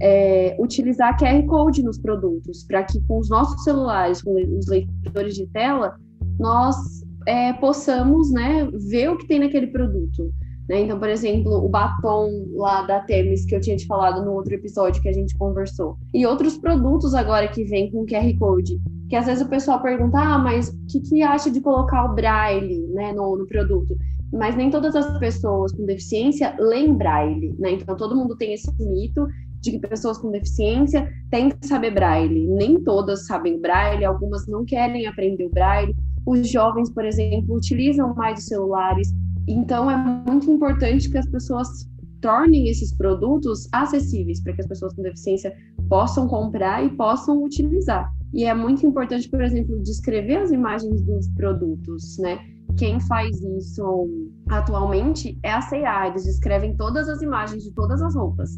é, 0.00 0.56
utilizar 0.58 1.18
QR 1.18 1.44
Code 1.46 1.82
nos 1.82 1.98
produtos, 1.98 2.64
para 2.64 2.84
que 2.84 3.02
com 3.02 3.18
os 3.18 3.28
nossos 3.28 3.62
celulares, 3.64 4.22
com 4.22 4.34
os 4.56 4.66
leitores 4.66 5.34
de 5.34 5.46
tela, 5.48 5.94
nós 6.38 7.04
é, 7.26 7.52
possamos 7.54 8.30
né, 8.30 8.68
ver 8.88 9.10
o 9.10 9.18
que 9.18 9.26
tem 9.26 9.40
naquele 9.40 9.66
produto. 9.66 10.32
Né? 10.68 10.80
Então, 10.80 10.98
por 10.98 11.08
exemplo, 11.08 11.52
o 11.52 11.68
batom 11.68 12.46
lá 12.54 12.82
da 12.82 13.00
Temis 13.00 13.44
que 13.44 13.54
eu 13.54 13.60
tinha 13.60 13.76
te 13.76 13.86
falado 13.86 14.24
no 14.24 14.32
outro 14.32 14.54
episódio 14.54 15.02
que 15.02 15.08
a 15.08 15.12
gente 15.12 15.36
conversou. 15.36 15.96
E 16.14 16.26
outros 16.26 16.56
produtos 16.56 17.14
agora 17.14 17.48
que 17.48 17.64
vêm 17.64 17.90
com 17.90 18.06
QR 18.06 18.38
Code. 18.38 18.80
Que 19.08 19.14
às 19.14 19.26
vezes 19.26 19.44
o 19.44 19.48
pessoal 19.48 19.80
pergunta, 19.80 20.18
ah, 20.18 20.38
mas 20.38 20.68
o 20.68 20.86
que, 20.90 21.00
que 21.00 21.22
acha 21.22 21.50
de 21.50 21.60
colocar 21.60 22.04
o 22.04 22.14
braille 22.14 22.86
né, 22.88 23.12
no, 23.12 23.36
no 23.36 23.46
produto? 23.46 23.96
Mas 24.32 24.56
nem 24.56 24.70
todas 24.70 24.96
as 24.96 25.16
pessoas 25.18 25.70
com 25.72 25.86
deficiência 25.86 26.56
leem 26.58 26.92
braille, 26.92 27.54
né? 27.60 27.70
Então 27.70 27.96
todo 27.96 28.16
mundo 28.16 28.36
tem 28.36 28.52
esse 28.52 28.68
mito 28.80 29.24
de 29.60 29.70
que 29.70 29.78
pessoas 29.78 30.18
com 30.18 30.32
deficiência 30.32 31.08
têm 31.30 31.50
que 31.50 31.64
saber 31.64 31.92
braille. 31.92 32.48
Nem 32.48 32.82
todas 32.82 33.26
sabem 33.26 33.60
braille, 33.60 34.04
algumas 34.04 34.48
não 34.48 34.64
querem 34.64 35.06
aprender 35.06 35.46
o 35.46 35.50
braille. 35.50 35.94
Os 36.26 36.50
jovens, 36.50 36.90
por 36.90 37.04
exemplo, 37.04 37.54
utilizam 37.56 38.14
mais 38.14 38.40
os 38.40 38.46
celulares, 38.46 39.14
então, 39.48 39.88
é 39.88 39.96
muito 39.96 40.50
importante 40.50 41.08
que 41.08 41.16
as 41.16 41.26
pessoas 41.26 41.68
tornem 42.20 42.68
esses 42.68 42.92
produtos 42.92 43.68
acessíveis 43.72 44.42
para 44.42 44.54
que 44.54 44.60
as 44.62 44.66
pessoas 44.66 44.92
com 44.94 45.02
deficiência 45.02 45.54
possam 45.88 46.26
comprar 46.26 46.84
e 46.84 46.88
possam 46.96 47.44
utilizar. 47.44 48.12
E 48.34 48.44
é 48.44 48.52
muito 48.52 48.84
importante, 48.84 49.28
por 49.28 49.40
exemplo, 49.40 49.80
descrever 49.82 50.38
as 50.38 50.50
imagens 50.50 51.00
dos 51.02 51.28
produtos, 51.28 52.18
né? 52.18 52.38
Quem 52.76 52.98
faz 52.98 53.40
isso 53.40 54.08
atualmente 54.48 55.38
é 55.44 55.52
a 55.52 55.60
C&A, 55.60 56.08
eles 56.08 56.24
descrevem 56.24 56.76
todas 56.76 57.08
as 57.08 57.22
imagens 57.22 57.62
de 57.62 57.72
todas 57.72 58.02
as 58.02 58.16
roupas. 58.16 58.50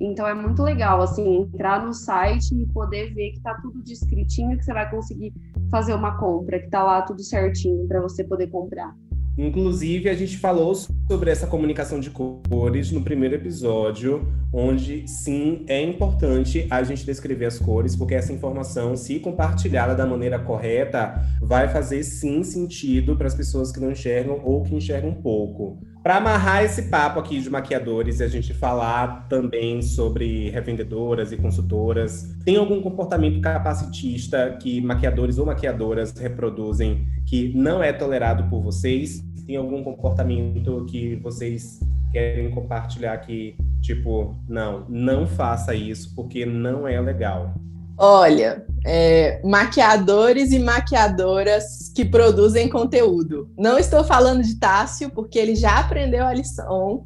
Então 0.00 0.26
é 0.26 0.34
muito 0.34 0.62
legal, 0.62 1.00
assim, 1.00 1.42
entrar 1.42 1.84
no 1.84 1.92
site 1.92 2.54
e 2.54 2.66
poder 2.66 3.14
ver 3.14 3.32
que 3.32 3.40
tá 3.40 3.54
tudo 3.62 3.82
descritinho, 3.82 4.56
que 4.56 4.64
você 4.64 4.72
vai 4.72 4.90
conseguir 4.90 5.32
fazer 5.70 5.94
uma 5.94 6.18
compra, 6.18 6.58
que 6.58 6.68
tá 6.68 6.82
lá 6.82 7.02
tudo 7.02 7.22
certinho 7.22 7.86
para 7.88 8.00
você 8.00 8.22
poder 8.22 8.48
comprar. 8.48 8.94
Inclusive, 9.38 10.08
a 10.08 10.14
gente 10.14 10.38
falou 10.38 10.74
sobre 10.74 11.30
essa 11.30 11.46
comunicação 11.46 12.00
de 12.00 12.10
cores 12.10 12.90
no 12.90 13.02
primeiro 13.02 13.34
episódio, 13.34 14.26
onde 14.50 15.06
sim 15.06 15.62
é 15.68 15.82
importante 15.82 16.66
a 16.70 16.82
gente 16.82 17.04
descrever 17.04 17.44
as 17.44 17.58
cores, 17.58 17.94
porque 17.94 18.14
essa 18.14 18.32
informação, 18.32 18.96
se 18.96 19.18
compartilhada 19.20 19.94
da 19.94 20.06
maneira 20.06 20.38
correta, 20.38 21.22
vai 21.42 21.68
fazer 21.68 22.02
sim 22.02 22.42
sentido 22.42 23.14
para 23.14 23.26
as 23.26 23.34
pessoas 23.34 23.70
que 23.70 23.78
não 23.78 23.90
enxergam 23.90 24.40
ou 24.42 24.62
que 24.62 24.74
enxergam 24.74 25.12
pouco. 25.12 25.78
Para 26.06 26.18
amarrar 26.18 26.62
esse 26.62 26.82
papo 26.82 27.18
aqui 27.18 27.40
de 27.40 27.50
maquiadores 27.50 28.20
e 28.20 28.22
a 28.22 28.28
gente 28.28 28.54
falar 28.54 29.26
também 29.28 29.82
sobre 29.82 30.50
revendedoras 30.50 31.32
e 31.32 31.36
consultoras, 31.36 32.32
tem 32.44 32.54
algum 32.54 32.80
comportamento 32.80 33.40
capacitista 33.40 34.56
que 34.62 34.80
maquiadores 34.80 35.36
ou 35.36 35.46
maquiadoras 35.46 36.12
reproduzem 36.16 37.08
que 37.26 37.52
não 37.56 37.82
é 37.82 37.92
tolerado 37.92 38.48
por 38.48 38.62
vocês? 38.62 39.20
Tem 39.48 39.56
algum 39.56 39.82
comportamento 39.82 40.86
que 40.88 41.16
vocês 41.16 41.80
querem 42.12 42.52
compartilhar 42.52 43.12
aqui? 43.12 43.56
Tipo, 43.82 44.36
não, 44.48 44.86
não 44.88 45.26
faça 45.26 45.74
isso 45.74 46.14
porque 46.14 46.46
não 46.46 46.86
é 46.86 47.00
legal. 47.00 47.52
Olha, 47.98 48.64
é, 48.86 49.40
maquiadores 49.44 50.52
e 50.52 50.60
maquiadoras 50.60 51.90
que 51.92 52.04
produzem 52.04 52.68
conteúdo. 52.68 53.50
Não 53.58 53.78
estou 53.78 54.04
falando 54.04 54.44
de 54.44 54.54
Tássio, 54.60 55.10
porque 55.10 55.38
ele 55.38 55.56
já 55.56 55.80
aprendeu 55.80 56.24
a 56.24 56.32
lição, 56.32 57.04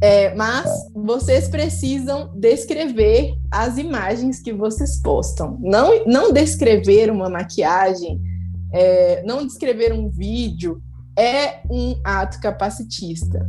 é, 0.00 0.34
mas 0.34 0.68
vocês 0.94 1.48
precisam 1.48 2.32
descrever 2.34 3.34
as 3.50 3.76
imagens 3.76 4.40
que 4.40 4.54
vocês 4.54 5.00
postam. 5.02 5.58
Não, 5.60 6.04
não 6.06 6.32
descrever 6.32 7.10
uma 7.10 7.28
maquiagem, 7.28 8.18
é, 8.72 9.22
não 9.24 9.46
descrever 9.46 9.92
um 9.92 10.08
vídeo 10.08 10.82
é 11.16 11.60
um 11.70 11.96
ato 12.04 12.40
capacitista. 12.40 13.48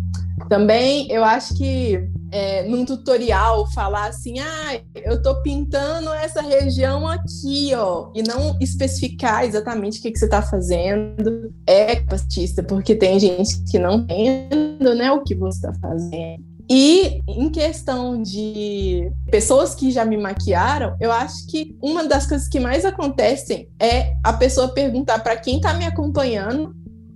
Também 0.50 1.10
eu 1.12 1.24
acho 1.24 1.56
que 1.56 2.10
é, 2.32 2.68
num 2.68 2.84
tutorial 2.84 3.70
falar 3.72 4.08
assim, 4.08 4.40
ah, 4.40 4.82
eu 4.96 5.22
tô 5.22 5.42
pintando 5.42 6.12
essa 6.14 6.42
região 6.42 7.08
aqui, 7.08 7.72
ó, 7.76 8.12
e 8.16 8.24
não 8.24 8.58
especificar 8.60 9.46
exatamente 9.46 10.00
o 10.00 10.02
que, 10.02 10.12
que 10.12 10.18
você 10.20 10.28
tá 10.28 10.42
fazendo, 10.42 11.54
é 11.68 11.98
capacitista, 11.98 12.64
porque 12.64 12.96
tem 12.96 13.20
gente 13.20 13.64
que 13.66 13.78
não 13.78 14.00
entende, 14.00 14.96
né, 14.96 15.12
o 15.12 15.24
que 15.24 15.36
você 15.36 15.62
tá 15.62 15.74
fazendo. 15.80 16.44
E 16.70 17.22
em 17.28 17.50
questão 17.50 18.22
de 18.22 19.12
pessoas 19.30 19.76
que 19.76 19.92
já 19.92 20.06
me 20.06 20.18
maquiaram, 20.18 20.96
eu 21.00 21.12
acho 21.12 21.46
que 21.48 21.78
uma 21.82 22.08
das 22.08 22.26
coisas 22.26 22.48
que 22.48 22.60
mais 22.60 22.86
acontecem 22.86 23.68
é 23.80 24.14
a 24.24 24.34
pessoa 24.34 24.70
perguntar 24.70 25.20
para 25.20 25.36
quem 25.36 25.58
está 25.58 25.74
me 25.74 25.86
acompanhando 25.86 26.74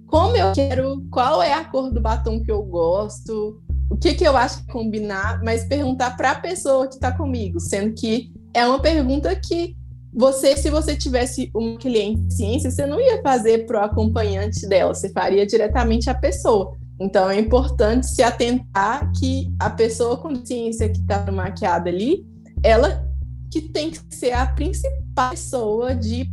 como 0.08 0.36
eu 0.36 0.52
quero, 0.54 1.04
qual 1.12 1.44
é 1.44 1.54
a 1.54 1.66
cor 1.66 1.92
do 1.92 2.02
batom 2.02 2.42
que 2.42 2.52
eu 2.52 2.64
gosto, 2.64 3.62
o 3.90 3.98
que, 3.98 4.14
que 4.14 4.24
eu 4.24 4.36
acho 4.36 4.66
que 4.66 4.72
combinar, 4.72 5.42
mas 5.44 5.66
perguntar 5.66 6.16
para 6.18 6.32
a 6.32 6.40
pessoa 6.40 6.88
que 6.88 6.96
está 6.96 7.12
comigo, 7.12 7.60
sendo 7.60 7.94
que 7.94 8.32
é 8.54 8.66
uma 8.66 8.80
pergunta 8.80 9.36
que 9.36 9.76
você, 10.14 10.58
se 10.58 10.70
você 10.70 10.96
tivesse 10.96 11.52
um 11.56 11.78
cliente 11.78 12.22
de 12.22 12.34
ciência, 12.34 12.72
você 12.72 12.86
não 12.86 13.00
ia 13.00 13.22
fazer 13.22 13.66
para 13.66 13.82
o 13.82 13.86
acompanhante 13.86 14.68
dela, 14.68 14.94
você 14.94 15.10
faria 15.10 15.46
diretamente 15.46 16.10
a 16.10 16.16
pessoa. 16.16 16.76
Então 17.00 17.30
é 17.30 17.40
importante 17.40 18.08
se 18.08 18.24
atentar 18.24 19.12
que 19.20 19.54
a 19.60 19.70
pessoa 19.70 20.18
com 20.18 20.34
ciência 20.44 20.90
que 20.90 21.00
está 21.00 21.32
maquiada 21.32 21.90
ali, 21.90 22.26
ela 22.64 23.06
que 23.52 23.62
tem 23.62 23.92
que 23.92 24.00
ser 24.10 24.32
a 24.34 24.48
principal 24.48 24.98
pessoa 25.32 25.96
de 25.96 26.30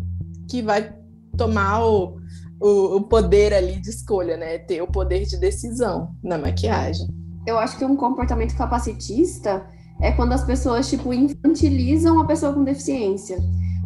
que 0.48 0.62
vai 0.62 0.94
tomar 1.36 1.84
o, 1.84 2.16
o, 2.60 2.96
o 2.96 3.02
poder 3.02 3.52
ali 3.52 3.80
de 3.80 3.90
escolha, 3.90 4.36
né? 4.36 4.58
Ter 4.58 4.82
o 4.82 4.86
poder 4.86 5.24
de 5.24 5.36
decisão 5.38 6.14
na 6.22 6.38
maquiagem. 6.38 7.06
Eu 7.46 7.58
acho 7.58 7.76
que 7.76 7.84
um 7.84 7.96
comportamento 7.96 8.56
capacitista 8.56 9.66
é 10.00 10.12
quando 10.12 10.32
as 10.32 10.44
pessoas, 10.44 10.88
tipo, 10.88 11.12
infantilizam 11.12 12.20
a 12.20 12.26
pessoa 12.26 12.52
com 12.52 12.64
deficiência. 12.64 13.38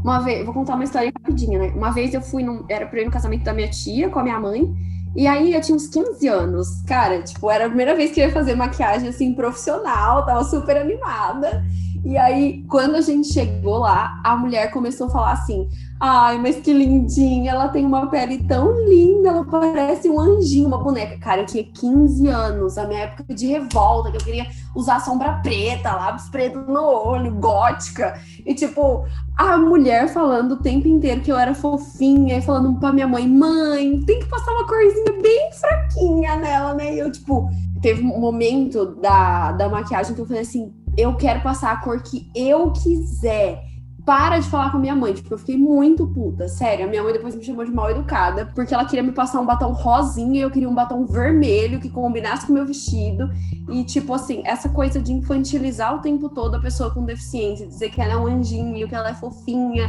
Uma 0.02 0.20
vez, 0.20 0.44
vou 0.44 0.54
contar 0.54 0.74
uma 0.74 0.84
história 0.84 1.12
rapidinha, 1.14 1.58
né? 1.58 1.72
Uma 1.74 1.90
vez 1.90 2.14
eu 2.14 2.20
fui, 2.20 2.42
num, 2.42 2.64
era 2.68 2.86
pra 2.86 3.00
ir 3.00 3.04
no 3.04 3.10
casamento 3.10 3.44
da 3.44 3.52
minha 3.52 3.68
tia 3.68 4.08
com 4.08 4.18
a 4.18 4.22
minha 4.22 4.38
mãe, 4.38 4.72
e 5.16 5.26
aí 5.26 5.54
eu 5.54 5.60
tinha 5.60 5.74
uns 5.74 5.88
15 5.88 6.28
anos. 6.28 6.82
Cara, 6.86 7.20
tipo, 7.22 7.50
era 7.50 7.64
a 7.64 7.68
primeira 7.68 7.96
vez 7.96 8.12
que 8.12 8.20
eu 8.20 8.26
ia 8.26 8.32
fazer 8.32 8.54
maquiagem, 8.54 9.08
assim, 9.08 9.34
profissional, 9.34 10.24
tava 10.24 10.44
super 10.44 10.76
animada. 10.76 11.64
E 12.04 12.16
aí, 12.16 12.64
quando 12.68 12.96
a 12.96 13.00
gente 13.00 13.28
chegou 13.28 13.78
lá, 13.78 14.20
a 14.24 14.36
mulher 14.36 14.70
começou 14.70 15.08
a 15.08 15.10
falar 15.10 15.32
assim: 15.32 15.68
Ai, 16.00 16.38
mas 16.38 16.56
que 16.56 16.72
lindinha, 16.72 17.50
ela 17.50 17.68
tem 17.68 17.84
uma 17.84 18.06
pele 18.06 18.44
tão 18.44 18.72
linda, 18.88 19.30
ela 19.30 19.44
parece 19.44 20.08
um 20.08 20.20
anjinho, 20.20 20.68
uma 20.68 20.78
boneca. 20.78 21.18
Cara, 21.18 21.40
eu 21.40 21.46
tinha 21.46 21.64
15 21.64 22.28
anos, 22.28 22.78
a 22.78 22.86
minha 22.86 23.00
época 23.00 23.34
de 23.34 23.48
revolta, 23.48 24.12
que 24.12 24.16
eu 24.16 24.24
queria 24.24 24.46
usar 24.76 25.00
sombra 25.00 25.40
preta, 25.42 25.96
lápis 25.96 26.28
preto 26.28 26.60
no 26.60 26.80
olho, 26.80 27.34
gótica. 27.34 28.16
E 28.46 28.54
tipo, 28.54 29.04
a 29.36 29.58
mulher 29.58 30.08
falando 30.08 30.52
o 30.52 30.62
tempo 30.62 30.86
inteiro 30.86 31.20
que 31.20 31.32
eu 31.32 31.38
era 31.38 31.52
fofinha, 31.52 32.38
e 32.38 32.42
falando 32.42 32.78
pra 32.78 32.92
minha 32.92 33.08
mãe: 33.08 33.26
mãe, 33.26 34.00
tem 34.02 34.20
que 34.20 34.26
passar 34.26 34.52
uma 34.52 34.68
corzinha 34.68 35.20
bem 35.20 35.50
fraquinha 35.52 36.36
nela, 36.36 36.74
né? 36.74 36.94
E 36.94 37.00
eu, 37.00 37.10
tipo, 37.10 37.50
teve 37.82 38.02
um 38.02 38.20
momento 38.20 38.94
da, 39.00 39.50
da 39.50 39.68
maquiagem 39.68 40.14
que 40.14 40.20
eu 40.20 40.26
falei 40.26 40.42
assim: 40.42 40.72
eu 40.98 41.14
quero 41.14 41.40
passar 41.40 41.70
a 41.70 41.76
cor 41.76 42.02
que 42.02 42.28
eu 42.34 42.72
quiser 42.72 43.62
para 44.04 44.38
de 44.38 44.48
falar 44.48 44.72
com 44.72 44.78
minha 44.78 44.96
mãe. 44.96 45.12
Tipo, 45.12 45.34
eu 45.34 45.38
fiquei 45.38 45.56
muito 45.56 46.08
puta. 46.08 46.48
Sério, 46.48 46.86
a 46.86 46.88
minha 46.88 47.02
mãe 47.02 47.12
depois 47.12 47.36
me 47.36 47.44
chamou 47.44 47.64
de 47.64 47.70
mal 47.70 47.88
educada, 47.88 48.46
porque 48.46 48.74
ela 48.74 48.84
queria 48.84 49.02
me 49.02 49.12
passar 49.12 49.38
um 49.38 49.46
batom 49.46 49.70
rosinha 49.70 50.40
e 50.40 50.42
eu 50.42 50.50
queria 50.50 50.68
um 50.68 50.74
batom 50.74 51.06
vermelho 51.06 51.78
que 51.78 51.88
combinasse 51.88 52.46
com 52.46 52.52
o 52.52 52.54
meu 52.54 52.66
vestido. 52.66 53.30
E, 53.70 53.84
tipo 53.84 54.12
assim, 54.12 54.42
essa 54.44 54.68
coisa 54.68 55.00
de 55.00 55.12
infantilizar 55.12 55.94
o 55.94 56.00
tempo 56.00 56.28
todo 56.30 56.56
a 56.56 56.60
pessoa 56.60 56.92
com 56.92 57.04
deficiência, 57.04 57.66
dizer 57.66 57.90
que 57.90 58.00
ela 58.00 58.14
é 58.14 58.16
um 58.16 58.26
anjinho, 58.26 58.88
que 58.88 58.94
ela 58.94 59.10
é 59.10 59.14
fofinha, 59.14 59.88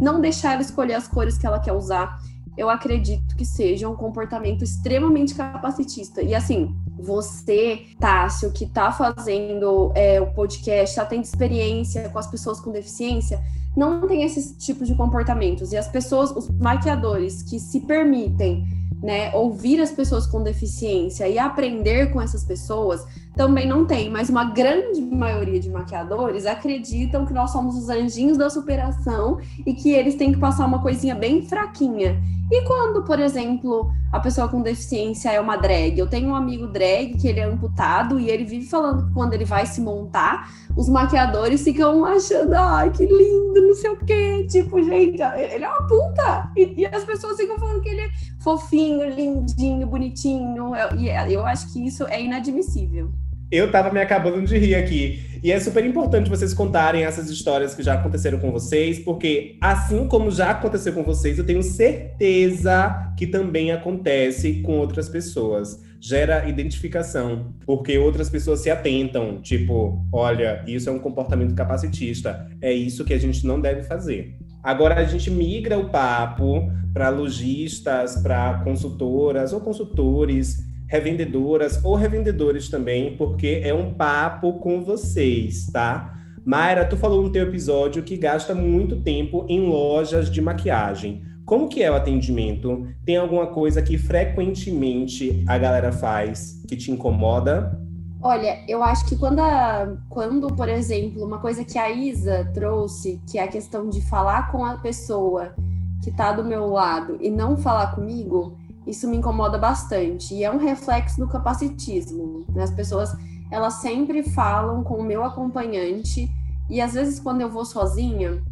não 0.00 0.20
deixar 0.20 0.54
ela 0.54 0.62
escolher 0.62 0.94
as 0.94 1.06
cores 1.06 1.38
que 1.38 1.46
ela 1.46 1.60
quer 1.60 1.72
usar 1.72 2.18
eu 2.58 2.68
acredito 2.68 3.36
que 3.36 3.44
seja 3.44 3.88
um 3.88 3.94
comportamento 3.94 4.64
extremamente 4.64 5.32
capacitista. 5.32 6.20
E 6.20 6.34
assim, 6.34 6.74
você, 6.98 7.82
Tássio, 7.98 8.52
que 8.52 8.64
está 8.64 8.90
fazendo 8.92 9.92
é, 9.94 10.20
o 10.20 10.26
podcast, 10.32 10.90
está 10.90 11.04
tendo 11.04 11.24
experiência 11.24 12.08
com 12.08 12.18
as 12.18 12.26
pessoas 12.26 12.60
com 12.60 12.70
deficiência, 12.70 13.40
não 13.76 14.06
tem 14.06 14.24
esses 14.24 14.56
tipos 14.56 14.88
de 14.88 14.94
comportamentos. 14.94 15.72
E 15.72 15.76
as 15.76 15.88
pessoas, 15.88 16.30
os 16.30 16.50
maquiadores 16.50 17.42
que 17.42 17.60
se 17.60 17.80
permitem 17.80 18.66
né, 19.02 19.32
ouvir 19.34 19.80
as 19.80 19.92
pessoas 19.92 20.26
com 20.26 20.42
deficiência 20.42 21.28
e 21.28 21.38
aprender 21.38 22.12
com 22.12 22.20
essas 22.20 22.42
pessoas 22.42 23.06
também 23.36 23.66
não 23.66 23.84
tem, 23.84 24.10
mas 24.10 24.28
uma 24.28 24.44
grande 24.44 25.00
maioria 25.00 25.60
de 25.60 25.70
maquiadores 25.70 26.44
acreditam 26.44 27.24
que 27.24 27.32
nós 27.32 27.52
somos 27.52 27.76
os 27.76 27.88
anjinhos 27.88 28.36
da 28.36 28.50
superação 28.50 29.38
e 29.64 29.72
que 29.72 29.92
eles 29.92 30.16
têm 30.16 30.32
que 30.32 30.38
passar 30.38 30.66
uma 30.66 30.82
coisinha 30.82 31.14
bem 31.14 31.42
fraquinha. 31.42 32.20
E 32.50 32.64
quando, 32.64 33.04
por 33.04 33.20
exemplo, 33.20 33.92
a 34.12 34.20
pessoa 34.20 34.48
com 34.48 34.62
deficiência 34.62 35.30
é 35.30 35.40
uma 35.40 35.56
drag? 35.56 35.98
Eu 35.98 36.06
tenho 36.06 36.28
um 36.28 36.34
amigo 36.34 36.66
drag 36.66 37.16
que 37.18 37.28
ele 37.28 37.40
é 37.40 37.44
amputado 37.44 38.18
e 38.18 38.30
ele 38.30 38.44
vive 38.44 38.66
falando 38.66 39.06
que 39.06 39.14
quando 39.14 39.34
ele 39.34 39.44
vai 39.44 39.66
se 39.66 39.80
montar, 39.80 40.50
os 40.76 40.88
maquiadores 40.88 41.62
ficam 41.62 42.04
achando, 42.04 42.54
ai, 42.54 42.90
que 42.90 43.04
lindo, 43.04 43.60
não 43.60 43.74
sei 43.74 43.90
o 43.90 43.96
quê. 43.96 44.46
Tipo, 44.48 44.82
gente, 44.82 45.20
ele 45.20 45.64
é 45.64 45.68
uma 45.68 45.86
puta. 45.86 46.50
E, 46.56 46.82
e 46.82 46.86
as 46.86 47.04
pessoas 47.04 47.36
ficam 47.36 47.58
falando 47.58 47.82
que 47.82 47.88
ele 47.88 48.00
é 48.00 48.10
fofinho, 48.40 49.08
lindinho, 49.10 49.86
bonitinho. 49.86 50.72
E 50.96 51.08
eu, 51.08 51.40
eu 51.40 51.46
acho 51.46 51.72
que 51.72 51.86
isso 51.86 52.06
é 52.06 52.22
inadmissível. 52.22 53.12
Eu 53.50 53.70
tava 53.70 53.90
me 53.90 53.98
acabando 53.98 54.46
de 54.46 54.58
rir 54.58 54.74
aqui. 54.74 55.22
E 55.42 55.50
é 55.50 55.58
super 55.58 55.84
importante 55.86 56.28
vocês 56.28 56.52
contarem 56.52 57.04
essas 57.04 57.30
histórias 57.30 57.74
que 57.74 57.82
já 57.82 57.94
aconteceram 57.94 58.38
com 58.38 58.50
vocês, 58.50 58.98
porque 58.98 59.56
assim 59.60 60.06
como 60.06 60.30
já 60.30 60.50
aconteceu 60.50 60.92
com 60.92 61.02
vocês, 61.02 61.38
eu 61.38 61.46
tenho 61.46 61.62
certeza 61.62 63.14
que 63.16 63.26
também 63.26 63.72
acontece 63.72 64.60
com 64.62 64.78
outras 64.78 65.08
pessoas. 65.08 65.82
Gera 66.00 66.46
identificação, 66.48 67.54
porque 67.64 67.96
outras 67.96 68.28
pessoas 68.28 68.60
se 68.60 68.70
atentam, 68.70 69.40
tipo, 69.40 70.04
olha, 70.12 70.62
isso 70.66 70.90
é 70.90 70.92
um 70.92 70.98
comportamento 70.98 71.54
capacitista, 71.54 72.46
é 72.60 72.72
isso 72.72 73.04
que 73.04 73.14
a 73.14 73.18
gente 73.18 73.46
não 73.46 73.60
deve 73.60 73.82
fazer. 73.82 74.36
Agora 74.62 74.96
a 74.96 75.04
gente 75.04 75.30
migra 75.30 75.78
o 75.78 75.88
papo 75.88 76.70
para 76.92 77.08
lojistas, 77.08 78.16
para 78.22 78.60
consultoras 78.62 79.52
ou 79.52 79.60
consultores 79.60 80.67
revendedoras 80.88 81.84
ou 81.84 81.94
revendedores 81.94 82.68
também, 82.68 83.16
porque 83.16 83.60
é 83.62 83.72
um 83.72 83.92
papo 83.94 84.54
com 84.54 84.82
vocês, 84.82 85.66
tá? 85.66 86.14
Mayra, 86.44 86.86
tu 86.86 86.96
falou 86.96 87.22
no 87.22 87.30
teu 87.30 87.42
episódio 87.42 88.02
que 88.02 88.16
gasta 88.16 88.54
muito 88.54 88.96
tempo 89.02 89.44
em 89.48 89.68
lojas 89.68 90.30
de 90.30 90.40
maquiagem. 90.40 91.22
Como 91.44 91.68
que 91.68 91.82
é 91.82 91.90
o 91.90 91.94
atendimento? 91.94 92.86
Tem 93.04 93.16
alguma 93.16 93.48
coisa 93.48 93.82
que 93.82 93.98
frequentemente 93.98 95.44
a 95.46 95.58
galera 95.58 95.92
faz 95.92 96.62
que 96.66 96.76
te 96.76 96.90
incomoda? 96.90 97.78
Olha, 98.20 98.58
eu 98.66 98.82
acho 98.82 99.06
que 99.06 99.16
quando, 99.16 99.40
a, 99.40 99.96
quando, 100.08 100.48
por 100.48 100.68
exemplo, 100.68 101.24
uma 101.24 101.38
coisa 101.38 101.64
que 101.64 101.78
a 101.78 101.90
Isa 101.90 102.50
trouxe, 102.52 103.20
que 103.30 103.38
é 103.38 103.44
a 103.44 103.48
questão 103.48 103.88
de 103.88 104.00
falar 104.08 104.50
com 104.50 104.64
a 104.64 104.76
pessoa 104.78 105.54
que 106.02 106.10
está 106.10 106.32
do 106.32 106.44
meu 106.44 106.66
lado 106.66 107.16
e 107.20 107.30
não 107.30 107.56
falar 107.56 107.94
comigo, 107.94 108.58
isso 108.88 109.08
me 109.08 109.16
incomoda 109.16 109.58
bastante. 109.58 110.34
E 110.34 110.44
é 110.44 110.50
um 110.50 110.58
reflexo 110.58 111.18
do 111.20 111.28
capacitismo. 111.28 112.44
Né? 112.48 112.62
As 112.62 112.70
pessoas, 112.70 113.14
elas 113.50 113.74
sempre 113.74 114.22
falam 114.22 114.82
com 114.82 114.94
o 114.94 115.04
meu 115.04 115.24
acompanhante, 115.24 116.30
e 116.68 116.80
às 116.80 116.94
vezes 116.94 117.20
quando 117.20 117.40
eu 117.40 117.50
vou 117.50 117.64
sozinha, 117.64 118.42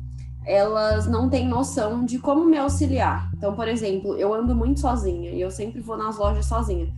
elas 0.45 1.07
não 1.07 1.29
têm 1.29 1.49
noção 1.49 2.05
de 2.05 2.19
como 2.19 2.45
me 2.45 2.57
auxiliar. 2.57 3.31
Então, 3.37 3.55
por 3.55 3.67
exemplo, 3.67 4.17
eu 4.17 4.33
ando 4.33 4.55
muito 4.55 4.81
sozinha 4.81 5.31
e 5.31 5.41
eu 5.41 5.51
sempre 5.51 5.81
vou 5.81 5.97
nas 5.97 6.17
lojas 6.17 6.47
sozinha. 6.47 6.89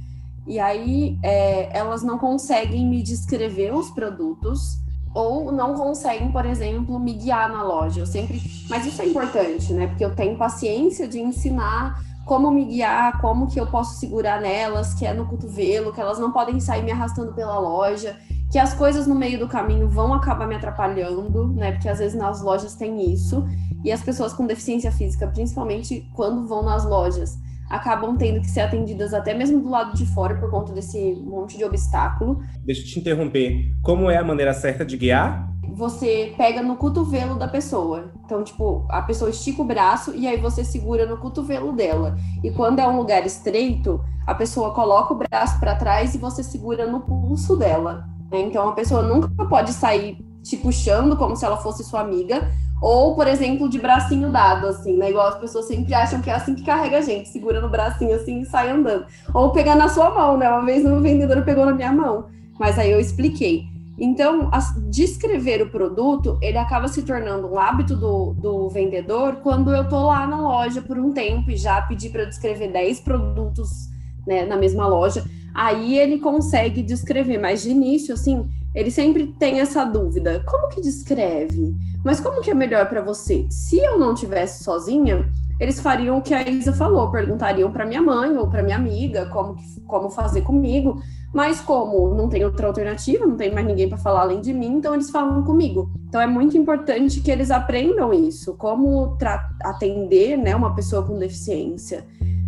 E 0.46 0.60
aí 0.60 1.18
é, 1.22 1.76
elas 1.76 2.02
não 2.02 2.18
conseguem 2.18 2.86
me 2.86 3.02
descrever 3.02 3.74
os 3.74 3.90
produtos 3.90 4.78
ou 5.14 5.50
não 5.50 5.74
conseguem, 5.74 6.30
por 6.30 6.44
exemplo, 6.44 6.98
me 7.00 7.14
guiar 7.14 7.50
na 7.50 7.62
loja. 7.62 8.00
Eu 8.00 8.06
sempre, 8.06 8.40
mas 8.68 8.86
isso 8.86 9.00
é 9.00 9.06
importante, 9.06 9.72
né? 9.72 9.86
Porque 9.86 10.04
eu 10.04 10.14
tenho 10.14 10.36
paciência 10.36 11.08
de 11.08 11.18
ensinar 11.18 12.00
como 12.28 12.50
me 12.50 12.66
guiar, 12.66 13.22
como 13.22 13.46
que 13.46 13.58
eu 13.58 13.66
posso 13.66 13.98
segurar 13.98 14.38
nelas, 14.38 14.92
que 14.92 15.06
é 15.06 15.14
no 15.14 15.24
cotovelo, 15.24 15.94
que 15.94 16.00
elas 16.00 16.18
não 16.18 16.30
podem 16.30 16.60
sair 16.60 16.84
me 16.84 16.92
arrastando 16.92 17.32
pela 17.32 17.58
loja, 17.58 18.16
que 18.52 18.58
as 18.58 18.74
coisas 18.74 19.06
no 19.06 19.14
meio 19.14 19.38
do 19.38 19.48
caminho 19.48 19.88
vão 19.88 20.12
acabar 20.12 20.46
me 20.46 20.54
atrapalhando, 20.54 21.48
né? 21.54 21.72
Porque 21.72 21.88
às 21.88 21.98
vezes 21.98 22.16
nas 22.16 22.42
lojas 22.42 22.74
tem 22.74 23.10
isso, 23.10 23.46
e 23.82 23.90
as 23.90 24.02
pessoas 24.02 24.34
com 24.34 24.46
deficiência 24.46 24.92
física, 24.92 25.26
principalmente 25.26 26.06
quando 26.14 26.46
vão 26.46 26.62
nas 26.62 26.84
lojas, 26.84 27.38
acabam 27.70 28.14
tendo 28.18 28.42
que 28.42 28.50
ser 28.50 28.60
atendidas 28.60 29.14
até 29.14 29.32
mesmo 29.32 29.60
do 29.60 29.70
lado 29.70 29.96
de 29.96 30.04
fora 30.06 30.34
por 30.34 30.50
conta 30.50 30.72
desse 30.72 31.14
monte 31.24 31.56
de 31.56 31.64
obstáculo. 31.64 32.42
Deixa 32.62 32.82
eu 32.82 32.86
te 32.86 33.00
interromper. 33.00 33.72
Como 33.82 34.10
é 34.10 34.18
a 34.18 34.24
maneira 34.24 34.52
certa 34.52 34.84
de 34.84 34.98
guiar? 34.98 35.47
Você 35.74 36.34
pega 36.36 36.62
no 36.62 36.76
cotovelo 36.76 37.36
da 37.36 37.48
pessoa. 37.48 38.10
Então, 38.24 38.42
tipo, 38.42 38.84
a 38.88 39.02
pessoa 39.02 39.30
estica 39.30 39.62
o 39.62 39.64
braço 39.64 40.14
e 40.14 40.26
aí 40.26 40.36
você 40.36 40.64
segura 40.64 41.06
no 41.06 41.16
cotovelo 41.18 41.72
dela. 41.72 42.16
E 42.42 42.50
quando 42.50 42.78
é 42.78 42.88
um 42.88 42.96
lugar 42.96 43.24
estreito, 43.26 44.00
a 44.26 44.34
pessoa 44.34 44.72
coloca 44.72 45.14
o 45.14 45.16
braço 45.16 45.58
para 45.60 45.74
trás 45.74 46.14
e 46.14 46.18
você 46.18 46.42
segura 46.42 46.86
no 46.86 47.00
pulso 47.00 47.56
dela. 47.56 48.06
Né? 48.30 48.40
Então, 48.40 48.68
a 48.68 48.72
pessoa 48.72 49.02
nunca 49.02 49.44
pode 49.46 49.72
sair 49.72 50.18
te 50.42 50.56
puxando 50.56 51.16
como 51.16 51.36
se 51.36 51.44
ela 51.44 51.56
fosse 51.56 51.84
sua 51.84 52.00
amiga, 52.00 52.50
ou, 52.80 53.14
por 53.14 53.26
exemplo, 53.26 53.68
de 53.68 53.78
bracinho 53.78 54.30
dado, 54.30 54.68
assim, 54.68 54.96
né? 54.96 55.10
Igual 55.10 55.28
as 55.28 55.38
pessoas 55.38 55.66
sempre 55.66 55.92
acham 55.94 56.20
que 56.20 56.30
é 56.30 56.34
assim 56.34 56.54
que 56.54 56.64
carrega 56.64 56.98
a 56.98 57.00
gente, 57.00 57.28
segura 57.28 57.60
no 57.60 57.68
bracinho 57.68 58.14
assim 58.14 58.40
e 58.40 58.46
sai 58.46 58.70
andando. 58.70 59.04
Ou 59.34 59.50
pegar 59.50 59.74
na 59.74 59.88
sua 59.88 60.10
mão, 60.10 60.36
né? 60.36 60.48
Uma 60.48 60.64
vez 60.64 60.84
um 60.84 61.00
vendedor 61.00 61.42
pegou 61.44 61.66
na 61.66 61.74
minha 61.74 61.92
mão, 61.92 62.26
mas 62.58 62.78
aí 62.78 62.90
eu 62.90 63.00
expliquei. 63.00 63.64
Então, 63.98 64.48
descrever 64.88 65.60
o 65.60 65.70
produto, 65.70 66.38
ele 66.40 66.56
acaba 66.56 66.86
se 66.86 67.02
tornando 67.02 67.48
um 67.48 67.58
hábito 67.58 67.96
do, 67.96 68.32
do 68.34 68.68
vendedor 68.68 69.36
quando 69.42 69.74
eu 69.74 69.88
tô 69.88 70.06
lá 70.06 70.24
na 70.26 70.40
loja 70.40 70.80
por 70.80 70.96
um 70.98 71.12
tempo 71.12 71.50
e 71.50 71.56
já 71.56 71.82
pedi 71.82 72.08
para 72.08 72.24
descrever 72.24 72.70
10 72.70 73.00
produtos 73.00 73.88
né, 74.24 74.44
na 74.44 74.56
mesma 74.56 74.86
loja. 74.86 75.24
Aí 75.52 75.98
ele 75.98 76.20
consegue 76.20 76.80
descrever, 76.82 77.38
mas 77.38 77.62
de 77.62 77.70
início, 77.70 78.14
assim, 78.14 78.48
ele 78.72 78.92
sempre 78.92 79.26
tem 79.26 79.58
essa 79.58 79.84
dúvida: 79.84 80.44
como 80.46 80.68
que 80.68 80.80
descreve? 80.80 81.74
Mas 82.04 82.20
como 82.20 82.40
que 82.40 82.50
é 82.50 82.54
melhor 82.54 82.88
para 82.88 83.02
você? 83.02 83.46
Se 83.50 83.78
eu 83.78 83.98
não 83.98 84.14
tivesse 84.14 84.62
sozinha, 84.62 85.28
eles 85.58 85.80
fariam 85.80 86.18
o 86.18 86.22
que 86.22 86.32
a 86.32 86.48
Isa 86.48 86.72
falou, 86.72 87.10
perguntariam 87.10 87.72
para 87.72 87.84
minha 87.84 88.00
mãe 88.00 88.36
ou 88.36 88.48
para 88.48 88.62
minha 88.62 88.76
amiga 88.76 89.26
como, 89.26 89.56
como 89.86 90.08
fazer 90.08 90.42
comigo, 90.42 91.02
Mas 91.32 91.60
como 91.60 92.14
não 92.14 92.28
tem 92.28 92.44
outra 92.44 92.66
alternativa, 92.66 93.26
não 93.26 93.36
tem 93.36 93.52
mais 93.52 93.66
ninguém 93.66 93.88
para 93.88 93.98
falar 93.98 94.22
além 94.22 94.40
de 94.40 94.52
mim, 94.52 94.76
então 94.76 94.94
eles 94.94 95.10
falam 95.10 95.42
comigo. 95.42 95.90
Então 96.08 96.20
é 96.20 96.26
muito 96.26 96.56
importante 96.56 97.20
que 97.20 97.30
eles 97.30 97.50
aprendam 97.50 98.12
isso, 98.12 98.54
como 98.54 99.16
atender 99.62 100.36
né, 100.38 100.56
uma 100.56 100.74
pessoa 100.74 101.02
com 101.02 101.18
deficiência. 101.18 102.06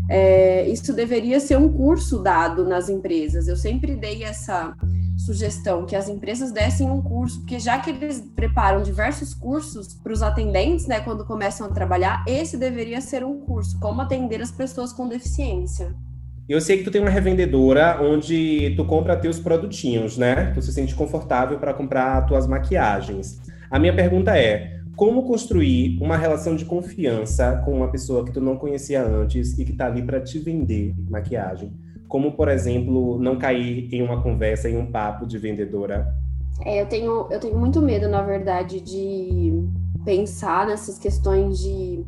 É, 0.08 0.66
isso 0.68 0.92
deveria 0.92 1.38
ser 1.38 1.56
um 1.56 1.68
curso 1.68 2.18
dado 2.18 2.64
nas 2.64 2.88
empresas. 2.88 3.46
Eu 3.46 3.56
sempre 3.56 3.94
dei 3.94 4.24
essa 4.24 4.74
sugestão 5.20 5.84
que 5.84 5.94
as 5.94 6.08
empresas 6.08 6.50
dessem 6.50 6.90
um 6.90 7.02
curso, 7.02 7.40
porque 7.40 7.58
já 7.60 7.78
que 7.78 7.90
eles 7.90 8.20
preparam 8.34 8.82
diversos 8.82 9.34
cursos 9.34 9.94
para 9.94 10.12
os 10.12 10.22
atendentes, 10.22 10.86
né, 10.86 11.00
quando 11.00 11.24
começam 11.24 11.66
a 11.66 11.70
trabalhar, 11.70 12.24
esse 12.26 12.56
deveria 12.56 13.00
ser 13.00 13.24
um 13.24 13.38
curso, 13.40 13.78
como 13.78 14.00
atender 14.00 14.40
as 14.40 14.50
pessoas 14.50 14.92
com 14.92 15.06
deficiência. 15.06 15.94
Eu 16.50 16.60
sei 16.60 16.78
que 16.78 16.82
tu 16.82 16.90
tem 16.90 17.00
uma 17.00 17.08
revendedora 17.08 18.02
onde 18.02 18.74
tu 18.76 18.84
compra 18.84 19.16
teus 19.16 19.38
produtinhos, 19.38 20.18
né? 20.18 20.50
Tu 20.52 20.60
se 20.60 20.72
sente 20.72 20.96
confortável 20.96 21.60
para 21.60 21.72
comprar 21.72 22.26
tuas 22.26 22.44
maquiagens. 22.48 23.40
A 23.70 23.78
minha 23.78 23.94
pergunta 23.94 24.36
é: 24.36 24.80
como 24.96 25.22
construir 25.22 25.96
uma 26.02 26.16
relação 26.16 26.56
de 26.56 26.64
confiança 26.64 27.62
com 27.64 27.70
uma 27.70 27.88
pessoa 27.88 28.24
que 28.24 28.32
tu 28.32 28.40
não 28.40 28.56
conhecia 28.56 29.00
antes 29.00 29.56
e 29.60 29.64
que 29.64 29.70
está 29.70 29.86
ali 29.86 30.02
para 30.02 30.20
te 30.20 30.40
vender 30.40 30.92
maquiagem? 31.08 31.72
Como, 32.08 32.32
por 32.32 32.48
exemplo, 32.48 33.16
não 33.16 33.38
cair 33.38 33.88
em 33.94 34.02
uma 34.02 34.20
conversa, 34.20 34.68
em 34.68 34.76
um 34.76 34.86
papo 34.90 35.28
de 35.28 35.38
vendedora? 35.38 36.12
É, 36.64 36.82
eu 36.82 36.86
tenho, 36.86 37.28
eu 37.30 37.38
tenho 37.38 37.56
muito 37.56 37.80
medo, 37.80 38.08
na 38.08 38.22
verdade, 38.22 38.80
de 38.80 39.52
pensar 40.04 40.66
nessas 40.66 40.98
questões 40.98 41.60
de, 41.60 42.04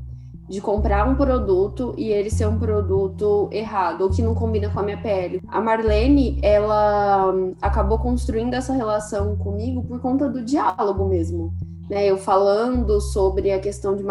de 0.49 0.61
comprar 0.61 1.09
um 1.09 1.15
produto 1.15 1.95
e 1.97 2.09
ele 2.09 2.31
ser 2.31 2.47
um 2.47 2.59
produto 2.59 3.49
errado 3.51 4.03
ou 4.03 4.11
que 4.11 4.23
não 4.23 4.35
combina 4.35 4.69
com 4.69 4.81
a 4.81 4.83
minha 4.83 5.01
pele. 5.01 5.41
A 5.49 5.61
Marlene, 5.61 6.39
ela 6.43 7.33
acabou 7.61 7.99
construindo 7.99 8.55
essa 8.55 8.73
relação 8.73 9.37
comigo 9.37 9.83
por 9.85 10.01
conta 10.01 10.29
do 10.29 10.45
diálogo 10.45 11.07
mesmo 11.07 11.53
né? 11.93 12.07
Eu 12.07 12.17
falando 12.17 13.01
sobre 13.03 13.53
a 13.53 13.61
questão 13.61 13.95
de 13.95 14.03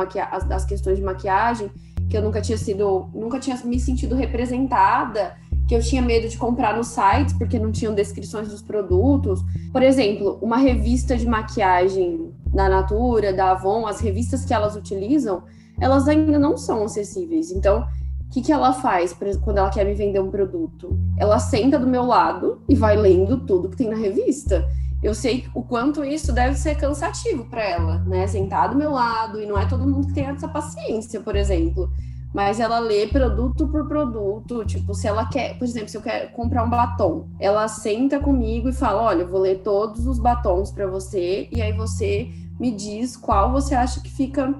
as 0.52 0.66
questões 0.66 0.98
de 0.98 1.04
maquiagem, 1.04 1.72
que 2.08 2.16
eu 2.16 2.22
nunca 2.22 2.40
tinha 2.40 2.58
sido, 2.58 3.10
nunca 3.12 3.40
tinha 3.40 3.58
me 3.66 3.80
sentido 3.80 4.14
representada, 4.14 5.36
que 5.68 5.74
eu 5.74 5.82
tinha 5.82 6.02
medo 6.02 6.28
de 6.28 6.38
comprar 6.38 6.78
nos 6.78 6.88
sites 6.88 7.34
porque 7.34 7.58
não 7.58 7.72
tinham 7.72 7.96
descrições 7.96 8.50
dos 8.50 8.62
produtos. 8.62 9.42
Por 9.72 9.82
exemplo, 9.82 10.38
uma 10.44 10.58
revista 10.58 11.18
de 11.18 11.26
maquiagem 11.26 12.32
da 12.54 12.70
Natura, 12.70 13.34
da 13.34 13.52
Avon, 13.52 13.88
as 13.88 14.00
revistas 14.00 14.46
que 14.46 14.54
elas 14.54 14.76
utilizam, 14.76 15.42
elas 15.82 16.08
ainda 16.08 16.40
não 16.40 16.56
são 16.56 16.84
acessíveis. 16.84 17.52
Então, 17.52 17.82
o 17.82 18.30
que, 18.32 18.42
que 18.42 18.52
ela 18.54 18.72
faz 18.72 19.14
quando 19.44 19.58
ela 19.58 19.70
quer 19.70 19.84
me 19.84 19.94
vender 19.94 20.22
um 20.22 20.32
produto? 20.32 20.98
Ela 21.18 21.40
senta 21.40 21.78
do 21.78 21.88
meu 21.88 22.06
lado 22.06 22.62
e 22.70 22.76
vai 22.76 22.96
lendo 22.96 23.46
tudo 23.46 23.68
que 23.68 23.76
tem 23.76 23.90
na 23.90 23.98
revista 23.98 24.66
eu 25.04 25.16
sei 25.16 25.46
o 25.56 25.64
quanto 25.64 26.04
isso 26.06 26.32
deve 26.32 26.56
ser 26.56 26.76
cansativo 26.76 27.46
para 27.46 27.64
ela, 27.64 27.98
né? 28.00 28.28
Sentar 28.28 28.70
do 28.70 28.76
meu 28.76 28.92
lado, 28.92 29.42
e 29.42 29.48
não 29.48 29.58
é 29.58 29.66
todo 29.66 29.88
mundo 29.88 30.08
que 30.08 30.14
tem 30.14 30.26
essa 30.26 30.48
paciência, 30.48 31.20
por 31.20 31.36
exemplo. 31.36 31.90
Mas 32.32 32.60
ela 32.60 32.80
lê 32.80 33.08
produto 33.08 33.68
por 33.68 33.88
produto, 33.88 34.64
tipo, 34.64 34.94
se 34.94 35.08
ela 35.08 35.26
quer, 35.26 35.58
por 35.58 35.66
exemplo, 35.66 35.90
se 35.90 35.98
eu 35.98 36.02
quero 36.02 36.32
comprar 36.32 36.64
um 36.64 36.70
batom, 36.70 37.28
ela 37.40 37.68
senta 37.68 38.20
comigo 38.20 38.70
e 38.70 38.74
fala: 38.74 39.02
Olha, 39.02 39.22
eu 39.22 39.28
vou 39.28 39.42
ler 39.42 39.62
todos 39.64 40.06
os 40.06 40.20
batons 40.20 40.72
para 40.72 40.88
você, 40.88 41.50
e 41.52 41.62
aí 41.62 41.74
você 41.74 42.30
me 42.60 42.72
diz 42.72 43.18
qual 43.18 43.52
você 43.52 43.74
acha 43.74 44.00
que 44.00 44.10
fica 44.10 44.54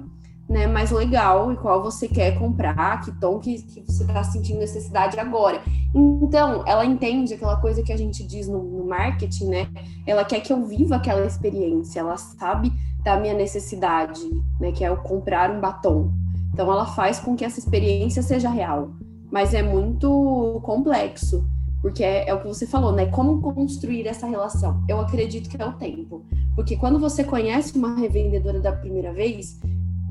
né, 0.52 0.66
mais 0.66 0.90
legal 0.90 1.50
e 1.50 1.56
qual 1.56 1.82
você 1.82 2.06
quer 2.06 2.38
comprar, 2.38 3.00
que 3.00 3.10
tom 3.12 3.38
que, 3.38 3.62
que 3.62 3.80
você 3.80 4.04
está 4.04 4.22
sentindo 4.22 4.60
necessidade 4.60 5.18
agora. 5.18 5.62
Então, 5.94 6.62
ela 6.66 6.84
entende 6.84 7.32
aquela 7.32 7.56
coisa 7.56 7.82
que 7.82 7.92
a 7.92 7.96
gente 7.96 8.22
diz 8.22 8.46
no, 8.46 8.62
no, 8.62 8.84
marketing, 8.84 9.46
né? 9.46 9.68
Ela 10.06 10.24
quer 10.24 10.40
que 10.40 10.52
eu 10.52 10.64
viva 10.66 10.96
aquela 10.96 11.24
experiência, 11.24 12.00
ela 12.00 12.18
sabe 12.18 12.70
da 13.02 13.18
minha 13.18 13.32
necessidade, 13.32 14.20
né? 14.60 14.72
Que 14.72 14.84
é 14.84 14.88
eu 14.90 14.96
comprar 14.98 15.50
um 15.50 15.58
batom. 15.58 16.12
Então, 16.52 16.70
ela 16.70 16.84
faz 16.84 17.18
com 17.18 17.34
que 17.34 17.44
essa 17.44 17.58
experiência 17.58 18.22
seja 18.22 18.50
real. 18.50 18.90
Mas 19.30 19.54
é 19.54 19.62
muito 19.62 20.60
complexo, 20.62 21.46
porque 21.80 22.04
é, 22.04 22.28
é 22.28 22.34
o 22.34 22.40
que 22.40 22.46
você 22.46 22.66
falou, 22.66 22.92
né? 22.92 23.06
Como 23.06 23.40
construir 23.40 24.06
essa 24.06 24.26
relação? 24.26 24.84
Eu 24.86 25.00
acredito 25.00 25.48
que 25.48 25.60
é 25.60 25.66
o 25.66 25.72
tempo. 25.72 26.22
Porque 26.54 26.76
quando 26.76 26.98
você 26.98 27.24
conhece 27.24 27.76
uma 27.78 27.96
revendedora 27.96 28.60
da 28.60 28.72
primeira 28.72 29.14
vez, 29.14 29.58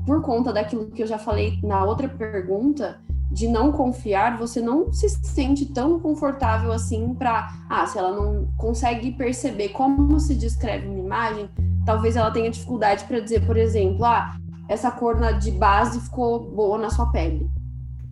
por 0.06 0.22
conta 0.22 0.52
daquilo 0.52 0.90
que 0.90 1.02
eu 1.02 1.06
já 1.06 1.18
falei 1.18 1.58
na 1.62 1.84
outra 1.84 2.08
pergunta, 2.08 3.00
de 3.32 3.48
não 3.48 3.72
confiar, 3.72 4.36
você 4.36 4.60
não 4.60 4.92
se 4.92 5.08
sente 5.08 5.66
tão 5.66 5.98
confortável 5.98 6.70
assim 6.70 7.14
para, 7.14 7.50
ah, 7.68 7.86
se 7.86 7.98
ela 7.98 8.12
não 8.12 8.46
consegue 8.58 9.12
perceber 9.12 9.70
como 9.70 10.20
se 10.20 10.34
descreve 10.34 10.86
uma 10.86 10.98
imagem, 10.98 11.48
talvez 11.86 12.14
ela 12.14 12.30
tenha 12.30 12.50
dificuldade 12.50 13.04
para 13.04 13.20
dizer, 13.20 13.46
por 13.46 13.56
exemplo, 13.56 14.04
ah, 14.04 14.36
essa 14.68 14.90
cor 14.90 15.16
de 15.38 15.50
base 15.50 16.00
ficou 16.00 16.40
boa 16.50 16.76
na 16.76 16.90
sua 16.90 17.06
pele. 17.06 17.48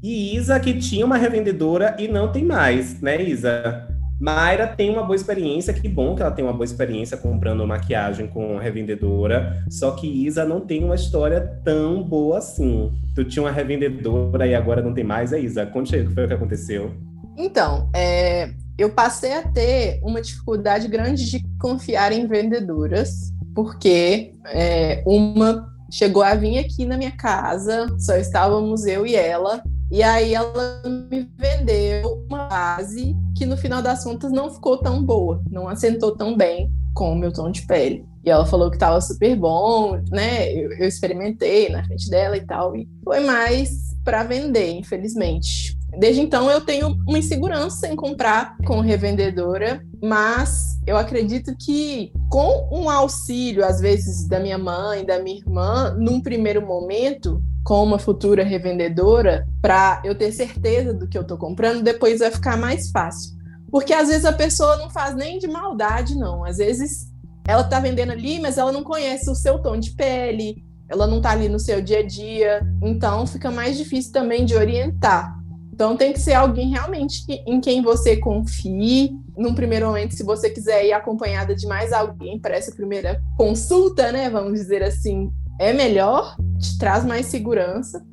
E 0.03 0.35
Isa 0.35 0.59
que 0.59 0.79
tinha 0.79 1.05
uma 1.05 1.19
revendedora 1.19 1.95
e 1.99 2.09
não 2.09 2.33
tem 2.33 2.45
mais, 2.45 3.01
né, 3.03 3.23
Isa? 3.23 3.90
Mayra 4.21 4.67
tem 4.67 4.91
uma 4.91 5.03
boa 5.03 5.17
experiência, 5.17 5.73
que 5.73 5.89
bom 5.89 6.15
que 6.15 6.21
ela 6.21 6.31
tem 6.31 6.45
uma 6.45 6.53
boa 6.53 6.65
experiência 6.65 7.17
comprando 7.17 7.67
maquiagem 7.67 8.27
com 8.27 8.59
revendedora, 8.59 9.65
só 9.71 9.93
que 9.93 10.07
Isa 10.07 10.45
não 10.45 10.61
tem 10.61 10.85
uma 10.85 10.95
história 10.95 11.41
tão 11.65 12.03
boa 12.03 12.37
assim. 12.37 12.93
Tu 13.15 13.25
tinha 13.25 13.43
uma 13.43 13.51
revendedora 13.51 14.47
e 14.47 14.55
agora 14.55 14.83
não 14.83 14.93
tem 14.93 15.05
mais, 15.05 15.33
é 15.33 15.41
Isa? 15.41 15.65
Conte 15.65 15.97
aí 15.97 16.03
o 16.03 16.09
que 16.09 16.15
foi 16.15 16.25
o 16.27 16.29
que 16.29 16.35
aconteceu. 16.35 16.95
Então, 17.35 17.89
é, 17.97 18.51
eu 18.77 18.91
passei 18.91 19.33
a 19.33 19.43
ter 19.43 19.99
uma 20.03 20.21
dificuldade 20.21 20.87
grande 20.87 21.31
de 21.31 21.43
confiar 21.59 22.13
em 22.13 22.27
vendedoras, 22.27 23.33
porque 23.55 24.35
é, 24.47 25.03
uma 25.07 25.67
chegou 25.91 26.23
a 26.23 26.35
vir 26.35 26.59
aqui 26.59 26.85
na 26.85 26.97
minha 26.97 27.11
casa, 27.11 27.87
só 27.99 28.17
estávamos 28.17 28.85
eu 28.85 29.07
e 29.07 29.17
ela, 29.17 29.63
e 29.91 30.03
aí 30.03 30.35
ela 30.35 30.83
me 31.11 31.29
vendeu 31.37 32.25
uma 32.31 32.47
base 32.47 33.17
que 33.41 33.47
no 33.47 33.57
final 33.57 33.81
das 33.81 34.05
contas 34.05 34.31
não 34.31 34.53
ficou 34.53 34.77
tão 34.77 35.03
boa, 35.03 35.43
não 35.51 35.67
assentou 35.67 36.15
tão 36.15 36.37
bem 36.37 36.71
com 36.93 37.11
o 37.11 37.17
meu 37.17 37.33
tom 37.33 37.51
de 37.51 37.63
pele. 37.63 38.05
E 38.23 38.29
ela 38.29 38.45
falou 38.45 38.69
que 38.69 38.77
estava 38.77 39.01
super 39.01 39.35
bom, 39.35 39.99
né? 40.11 40.53
Eu, 40.53 40.71
eu, 40.73 40.87
experimentei 40.87 41.71
na 41.71 41.83
frente 41.83 42.11
dela 42.11 42.37
e 42.37 42.45
tal, 42.45 42.77
e 42.77 42.87
foi 43.03 43.21
mais 43.21 43.97
para 44.05 44.25
vender, 44.25 44.73
infelizmente. 44.73 45.75
Desde 45.99 46.21
então 46.21 46.51
eu 46.51 46.61
tenho 46.61 46.97
uma 47.07 47.19
insegurança 47.19 47.89
em 47.89 47.97
comprar 47.97 48.57
com 48.67 48.81
revendedora, 48.81 49.83
mas 50.03 50.79
eu 50.87 50.97
acredito 50.97 51.55
que 51.59 52.13
com 52.29 52.69
um 52.73 52.89
auxílio, 52.89 53.65
às 53.65 53.81
vezes, 53.81 54.27
da 54.27 54.41
minha 54.41 54.59
mãe, 54.59 55.05
da 55.05 55.19
minha 55.19 55.39
irmã, 55.39 55.95
num 55.99 56.21
primeiro 56.21 56.65
momento, 56.65 57.43
com 57.65 57.83
uma 57.85 57.99
futura 57.99 58.43
revendedora 58.43 59.47
para 59.61 60.01
eu 60.05 60.15
ter 60.15 60.33
certeza 60.33 60.95
do 60.95 61.09
que 61.09 61.19
eu 61.19 61.23
estou 61.23 61.37
comprando, 61.37 61.83
depois 61.83 62.21
vai 62.21 62.31
ficar 62.31 62.57
mais 62.57 62.91
fácil. 62.91 63.39
Porque 63.71 63.93
às 63.93 64.09
vezes 64.09 64.25
a 64.25 64.33
pessoa 64.33 64.77
não 64.77 64.91
faz 64.91 65.15
nem 65.15 65.39
de 65.39 65.47
maldade, 65.47 66.17
não. 66.17 66.45
Às 66.45 66.57
vezes 66.57 67.11
ela 67.47 67.63
está 67.63 67.79
vendendo 67.79 68.13
ali, 68.13 68.41
mas 68.41 68.59
ela 68.59 68.73
não 68.73 68.83
conhece 68.83 69.31
o 69.31 69.35
seu 69.35 69.59
tom 69.59 69.79
de 69.79 69.93
pele, 69.93 70.65
ela 70.89 71.07
não 71.07 71.19
está 71.19 71.31
ali 71.31 71.49
no 71.49 71.59
seu 71.59 71.81
dia 71.81 72.01
a 72.01 72.07
dia, 72.07 72.61
então 72.83 73.27
fica 73.27 73.51
mais 73.51 73.77
difícil 73.77 74.13
também 74.13 74.45
de 74.45 74.57
orientar. 74.57 75.40
Então 75.81 75.97
tem 75.97 76.13
que 76.13 76.21
ser 76.21 76.35
alguém 76.35 76.69
realmente 76.69 77.25
em 77.47 77.59
quem 77.59 77.81
você 77.81 78.15
confie. 78.15 79.19
Num 79.35 79.55
primeiro 79.55 79.87
momento, 79.87 80.15
se 80.15 80.23
você 80.23 80.51
quiser 80.51 80.85
ir 80.85 80.93
acompanhada 80.93 81.55
de 81.55 81.67
mais 81.67 81.91
alguém 81.91 82.39
para 82.39 82.55
essa 82.55 82.71
primeira 82.71 83.19
consulta, 83.39 84.13
né? 84.13 84.29
Vamos 84.29 84.61
dizer 84.61 84.83
assim, 84.83 85.33
é 85.59 85.73
melhor, 85.73 86.37
te 86.59 86.77
traz 86.77 87.03
mais 87.03 87.29
segurança, 87.29 88.05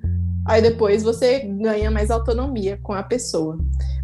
aí 0.46 0.62
depois 0.62 1.04
você 1.04 1.40
ganha 1.40 1.92
mais 1.92 2.10
autonomia 2.10 2.80
com 2.82 2.94
a 2.94 3.04
pessoa. 3.04 3.58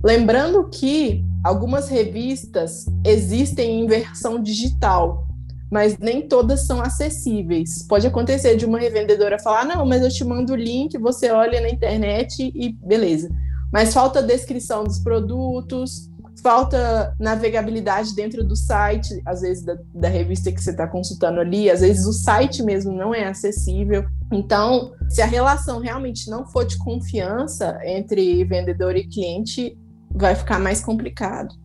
Lembrando 0.03 0.69
que 0.69 1.23
algumas 1.41 1.87
revistas 1.87 2.85
existem 3.05 3.79
em 3.79 3.87
versão 3.87 4.43
digital, 4.43 5.25
mas 5.71 5.97
nem 5.97 6.27
todas 6.27 6.65
são 6.65 6.81
acessíveis. 6.81 7.87
Pode 7.87 8.05
acontecer 8.05 8.57
de 8.57 8.65
uma 8.65 8.77
revendedora 8.77 9.39
falar: 9.39 9.63
não, 9.63 9.85
mas 9.85 10.01
eu 10.01 10.09
te 10.09 10.25
mando 10.25 10.51
o 10.51 10.57
link, 10.57 10.97
você 10.97 11.31
olha 11.31 11.61
na 11.61 11.69
internet 11.69 12.51
e 12.53 12.73
beleza. 12.73 13.29
Mas 13.73 13.91
falta 13.91 14.21
descrição 14.21 14.83
dos 14.83 14.99
produtos, 14.99 16.11
falta 16.43 17.15
navegabilidade 17.19 18.13
dentro 18.13 18.43
do 18.43 18.55
site, 18.55 19.19
às 19.25 19.41
vezes 19.41 19.63
da, 19.63 19.75
da 19.95 20.07
revista 20.07 20.51
que 20.51 20.61
você 20.61 20.69
está 20.69 20.87
consultando 20.87 21.39
ali, 21.39 21.71
às 21.71 21.81
vezes 21.81 22.05
o 22.05 22.13
site 22.13 22.61
mesmo 22.61 22.91
não 22.91 23.15
é 23.15 23.25
acessível. 23.25 24.05
Então, 24.31 24.91
se 25.09 25.21
a 25.21 25.25
relação 25.25 25.79
realmente 25.79 26.29
não 26.29 26.45
for 26.45 26.65
de 26.65 26.77
confiança 26.77 27.79
entre 27.83 28.43
vendedor 28.45 28.95
e 28.95 29.07
cliente, 29.07 29.75
vai 30.13 30.35
ficar 30.35 30.59
mais 30.59 30.79
complicado. 30.79 31.55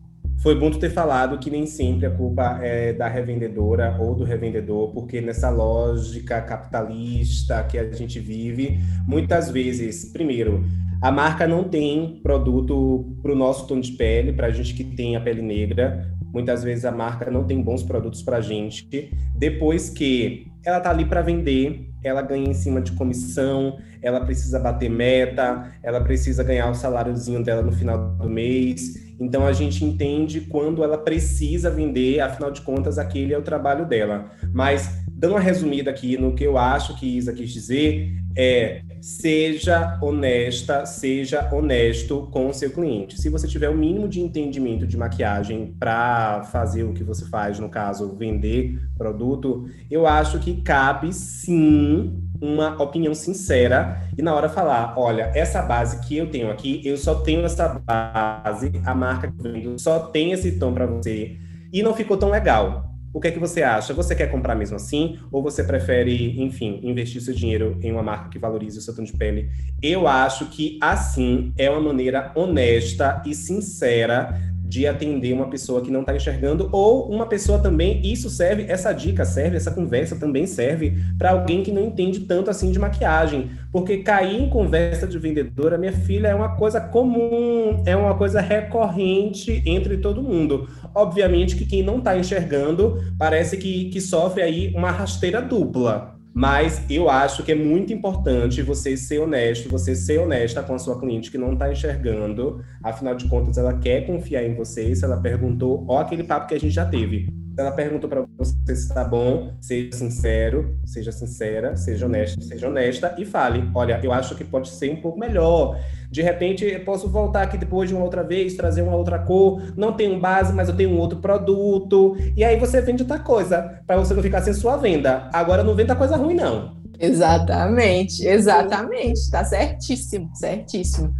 Foi 0.41 0.55
bom 0.57 0.71
tu 0.71 0.79
ter 0.79 0.89
falado 0.89 1.37
que 1.37 1.49
nem 1.49 1.65
sempre 1.65 2.05
a 2.05 2.11
culpa 2.11 2.59
é 2.61 2.93
da 2.93 3.07
revendedora 3.09 3.97
ou 3.99 4.15
do 4.15 4.23
revendedor, 4.23 4.93
porque 4.93 5.19
nessa 5.19 5.49
lógica 5.49 6.41
capitalista 6.41 7.61
que 7.63 7.77
a 7.77 7.91
gente 7.91 8.19
vive, 8.19 8.79
muitas 9.05 9.51
vezes, 9.51 10.05
primeiro, 10.05 10.63
A 11.01 11.11
marca 11.11 11.47
não 11.47 11.63
tem 11.63 12.19
produto 12.21 13.15
para 13.21 13.31
o 13.31 13.35
nosso 13.35 13.65
tom 13.65 13.79
de 13.79 13.93
pele, 13.93 14.33
para 14.33 14.47
a 14.47 14.51
gente 14.51 14.73
que 14.73 14.83
tem 14.83 15.15
a 15.15 15.21
pele 15.21 15.41
negra. 15.41 16.13
Muitas 16.33 16.61
vezes 16.61 16.83
a 16.83 16.91
marca 16.91 17.31
não 17.31 17.45
tem 17.45 17.61
bons 17.61 17.83
produtos 17.83 18.21
para 18.21 18.37
a 18.37 18.41
gente. 18.41 19.09
Depois 19.33 19.89
que 19.89 20.47
ela 20.63 20.81
tá 20.81 20.89
ali 20.89 21.05
para 21.05 21.21
vender, 21.21 21.88
ela 22.03 22.21
ganha 22.21 22.49
em 22.49 22.53
cima 22.53 22.81
de 22.81 22.91
comissão, 22.93 23.77
ela 24.01 24.21
precisa 24.21 24.59
bater 24.59 24.89
meta, 24.89 25.71
ela 25.83 26.01
precisa 26.01 26.43
ganhar 26.43 26.69
o 26.69 26.75
saláriozinho 26.75 27.43
dela 27.43 27.61
no 27.61 27.71
final 27.71 28.15
do 28.15 28.29
mês. 28.29 29.09
Então 29.19 29.45
a 29.45 29.51
gente 29.51 29.83
entende 29.83 30.41
quando 30.41 30.83
ela 30.83 30.97
precisa 30.97 31.69
vender, 31.69 32.21
afinal 32.21 32.51
de 32.51 32.61
contas, 32.61 32.97
aquele 32.97 33.33
é 33.33 33.37
o 33.37 33.41
trabalho 33.41 33.85
dela. 33.85 34.31
Mas, 34.53 35.03
dando 35.19 35.31
uma 35.33 35.41
resumida 35.41 35.91
aqui 35.91 36.17
no 36.17 36.33
que 36.33 36.45
eu 36.45 36.57
acho 36.57 36.95
que 36.97 37.17
Isa 37.17 37.33
quis 37.33 37.51
dizer, 37.51 38.09
é 38.37 38.81
seja 39.01 39.99
honesta, 40.01 40.85
seja 40.85 41.49
honesto 41.53 42.29
com 42.31 42.47
o 42.47 42.53
seu 42.53 42.71
cliente. 42.71 43.19
Se 43.19 43.29
você 43.29 43.45
tiver 43.45 43.69
o 43.69 43.75
mínimo 43.75 44.07
de 44.07 44.21
entendimento 44.21 44.87
de 44.87 44.95
maquiagem 44.95 45.75
para 45.77 46.43
fazer 46.43 46.83
o 46.83 46.93
que 46.93 47.03
você 47.03 47.25
faz, 47.25 47.59
no 47.59 47.67
caso, 47.67 48.15
vender 48.15 48.79
produto, 48.97 49.69
eu 49.91 50.07
acho 50.07 50.39
que 50.39 50.61
cabe 50.61 51.11
sim 51.13 52.23
uma 52.41 52.81
opinião 52.81 53.13
sincera 53.13 54.01
e 54.17 54.21
na 54.21 54.33
hora 54.33 54.47
falar, 54.47 54.93
olha, 54.97 55.31
essa 55.35 55.61
base 55.61 55.99
que 56.07 56.15
eu 56.15 56.29
tenho 56.31 56.49
aqui, 56.49 56.81
eu 56.85 56.95
só 56.95 57.15
tenho 57.15 57.43
essa 57.43 57.67
base, 57.67 58.71
a 58.85 58.95
marca 58.95 59.29
que 59.29 59.45
eu 59.45 59.51
vendo 59.51 59.79
só 59.79 59.99
tem 59.99 60.31
esse 60.31 60.53
tom 60.53 60.73
para 60.73 60.85
você 60.85 61.35
e 61.73 61.83
não 61.83 61.93
ficou 61.93 62.15
tão 62.15 62.29
legal. 62.29 62.88
O 63.11 63.19
que 63.19 63.29
é 63.29 63.31
que 63.31 63.39
você 63.39 63.63
acha? 63.63 63.93
Você 63.93 64.15
quer 64.15 64.27
comprar 64.27 64.55
mesmo 64.55 64.75
assim? 64.75 65.17
Ou 65.31 65.41
você 65.41 65.63
prefere, 65.63 66.39
enfim, 66.39 66.79
investir 66.83 67.21
seu 67.21 67.33
dinheiro 67.33 67.77
em 67.81 67.91
uma 67.91 68.03
marca 68.03 68.29
que 68.29 68.37
valorize 68.37 68.77
o 68.77 68.81
seu 68.81 68.95
tom 68.95 69.03
de 69.03 69.13
pele? 69.13 69.49
Eu 69.81 70.07
acho 70.07 70.45
que 70.45 70.77
assim 70.79 71.51
é 71.57 71.69
uma 71.69 71.81
maneira 71.81 72.31
honesta 72.35 73.23
e 73.25 73.33
sincera 73.33 74.39
de 74.69 74.85
atender 74.85 75.33
uma 75.33 75.49
pessoa 75.49 75.81
que 75.81 75.89
não 75.89 76.01
está 76.01 76.15
enxergando, 76.15 76.69
ou 76.71 77.09
uma 77.09 77.25
pessoa 77.25 77.57
também, 77.57 77.99
isso 78.03 78.29
serve, 78.29 78.65
essa 78.69 78.93
dica 78.93 79.25
serve, 79.25 79.57
essa 79.57 79.71
conversa 79.71 80.15
também 80.15 80.45
serve 80.45 80.93
para 81.17 81.31
alguém 81.31 81.63
que 81.63 81.71
não 81.71 81.85
entende 81.85 82.19
tanto 82.19 82.51
assim 82.51 82.71
de 82.71 82.77
maquiagem. 82.77 83.49
Porque 83.71 83.97
cair 83.97 84.39
em 84.39 84.47
conversa 84.47 85.07
de 85.07 85.17
vendedora, 85.17 85.75
minha 85.75 85.91
filha, 85.91 86.27
é 86.27 86.35
uma 86.35 86.55
coisa 86.55 86.79
comum, 86.79 87.81
é 87.83 87.95
uma 87.95 88.15
coisa 88.15 88.39
recorrente 88.39 89.63
entre 89.65 89.97
todo 89.97 90.21
mundo. 90.21 90.69
Obviamente 90.93 91.55
que 91.55 91.65
quem 91.65 91.81
não 91.81 91.97
está 91.97 92.15
enxergando 92.15 93.03
parece 93.17 93.57
que, 93.57 93.89
que 93.89 93.99
sofre 93.99 94.43
aí 94.43 94.71
uma 94.75 94.91
rasteira 94.91 95.41
dupla. 95.41 96.18
Mas 96.33 96.83
eu 96.89 97.09
acho 97.09 97.43
que 97.43 97.51
é 97.51 97.55
muito 97.55 97.91
importante 97.91 98.61
você 98.61 98.95
ser 98.95 99.19
honesto, 99.19 99.69
você 99.69 99.95
ser 99.95 100.19
honesta 100.19 100.61
com 100.63 100.73
a 100.75 100.79
sua 100.79 100.99
cliente 100.99 101.31
que 101.31 101.37
não 101.37 101.53
está 101.53 101.71
enxergando. 101.71 102.63
Afinal 102.83 103.15
de 103.15 103.27
contas, 103.27 103.57
ela 103.57 103.77
quer 103.79 104.05
confiar 104.05 104.43
em 104.43 104.53
você. 104.53 104.95
Se 104.95 105.03
ela 105.03 105.19
perguntou, 105.19 105.85
ó, 105.87 105.99
aquele 105.99 106.23
papo 106.23 106.47
que 106.47 106.55
a 106.55 106.59
gente 106.59 106.73
já 106.73 106.85
teve. 106.85 107.27
Se 107.59 107.61
ela 107.61 107.73
perguntou 107.73 108.09
para 108.09 108.23
você 108.37 108.53
se 108.67 108.87
está 108.87 109.03
bom, 109.03 109.51
seja 109.59 109.91
sincero, 109.91 110.79
seja 110.85 111.11
sincera, 111.11 111.75
seja 111.75 112.05
honesto, 112.05 112.41
seja 112.41 112.69
honesta 112.69 113.13
e 113.17 113.25
fale: 113.25 113.69
olha, 113.75 113.99
eu 114.01 114.13
acho 114.13 114.33
que 114.33 114.45
pode 114.45 114.69
ser 114.69 114.89
um 114.89 115.01
pouco 115.01 115.19
melhor. 115.19 115.77
De 116.09 116.21
repente, 116.21 116.63
eu 116.63 116.79
posso 116.85 117.09
voltar 117.09 117.41
aqui 117.41 117.57
depois 117.57 117.89
de 117.89 117.95
uma 117.95 118.05
outra 118.05 118.23
vez, 118.23 118.53
trazer 118.53 118.81
uma 118.81 118.95
outra 118.95 119.19
cor. 119.19 119.61
Não 119.75 119.91
tenho 119.91 120.17
base, 120.21 120.53
mas 120.53 120.69
eu 120.69 120.77
tenho 120.77 120.91
um 120.91 120.97
outro 120.97 121.19
produto. 121.19 122.15
E 122.33 122.45
aí 122.45 122.57
você 122.57 122.79
vende 122.79 123.03
outra 123.03 123.19
coisa, 123.19 123.81
para 123.85 123.97
você 123.97 124.13
não 124.13 124.23
ficar 124.23 124.41
sem 124.41 124.53
sua 124.53 124.77
venda. 124.77 125.29
Agora 125.33 125.61
não 125.61 125.75
venda 125.75 125.97
coisa 125.97 126.15
ruim, 126.15 126.35
não. 126.35 126.77
Exatamente, 126.97 128.25
exatamente. 128.25 129.29
Tá 129.29 129.43
certíssimo, 129.43 130.33
certíssimo 130.33 131.13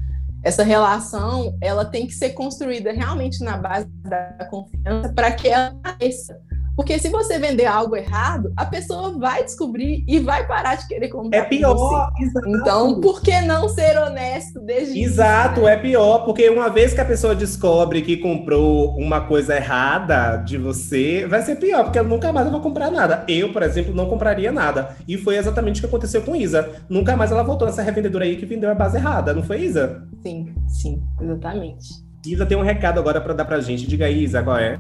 essa 0.43 0.63
relação 0.63 1.57
ela 1.61 1.85
tem 1.85 2.07
que 2.07 2.13
ser 2.13 2.29
construída 2.31 2.91
realmente 2.91 3.43
na 3.43 3.57
base 3.57 3.87
da 4.03 4.47
confiança 4.49 5.13
para 5.13 5.31
que 5.31 5.47
ela 5.49 5.75
cresça. 5.97 6.39
Porque 6.79 6.97
se 6.97 7.09
você 7.09 7.37
vender 7.37 7.65
algo 7.65 7.93
errado, 7.93 8.53
a 8.55 8.65
pessoa 8.65 9.11
vai 9.19 9.43
descobrir 9.43 10.01
e 10.07 10.17
vai 10.17 10.47
parar 10.47 10.75
de 10.75 10.87
querer 10.87 11.09
comprar. 11.09 11.37
É 11.37 11.41
pior. 11.41 12.09
Então, 12.47 13.01
por 13.01 13.21
que 13.21 13.37
não 13.41 13.67
ser 13.67 13.97
honesto 13.97 14.61
desde 14.61 14.97
Exato, 14.97 15.67
é 15.67 15.75
pior, 15.75 16.19
porque 16.19 16.49
uma 16.49 16.69
vez 16.69 16.93
que 16.93 17.01
a 17.01 17.05
pessoa 17.05 17.35
descobre 17.35 18.01
que 18.01 18.15
comprou 18.15 18.95
uma 18.95 19.19
coisa 19.19 19.57
errada 19.57 20.37
de 20.37 20.57
você, 20.57 21.27
vai 21.27 21.41
ser 21.41 21.57
pior, 21.57 21.83
porque 21.83 21.99
ela 21.99 22.07
nunca 22.07 22.31
mais 22.31 22.49
vai 22.49 22.61
comprar 22.61 22.89
nada. 22.89 23.25
Eu, 23.27 23.51
por 23.51 23.61
exemplo, 23.61 23.93
não 23.93 24.07
compraria 24.07 24.49
nada. 24.49 24.95
E 25.05 25.17
foi 25.17 25.35
exatamente 25.35 25.79
o 25.79 25.81
que 25.81 25.87
aconteceu 25.87 26.21
com 26.21 26.33
Isa. 26.33 26.81
Nunca 26.87 27.13
mais 27.13 27.29
ela 27.29 27.43
voltou 27.43 27.67
nessa 27.67 27.81
revendedora 27.81 28.23
aí 28.23 28.37
que 28.37 28.45
vendeu 28.45 28.71
a 28.71 28.73
base 28.73 28.95
errada, 28.95 29.33
não 29.33 29.43
foi, 29.43 29.63
Isa? 29.63 30.07
Sim, 30.23 30.55
sim, 30.65 31.03
exatamente. 31.21 31.89
Isa 32.25 32.45
tem 32.45 32.57
um 32.57 32.63
recado 32.63 33.01
agora 33.01 33.19
para 33.19 33.33
dar 33.33 33.43
pra 33.43 33.59
gente. 33.59 33.85
Diga 33.85 34.05
aí, 34.05 34.23
Isa, 34.23 34.41
qual 34.41 34.57
é? 34.57 34.79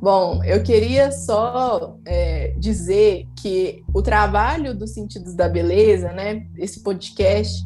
Bom, 0.00 0.44
eu 0.44 0.62
queria 0.62 1.10
só 1.10 1.98
é, 2.04 2.54
dizer 2.58 3.26
que 3.34 3.82
o 3.94 4.02
trabalho 4.02 4.76
dos 4.76 4.92
Sentidos 4.92 5.34
da 5.34 5.48
Beleza, 5.48 6.12
né, 6.12 6.46
esse 6.56 6.80
podcast, 6.80 7.64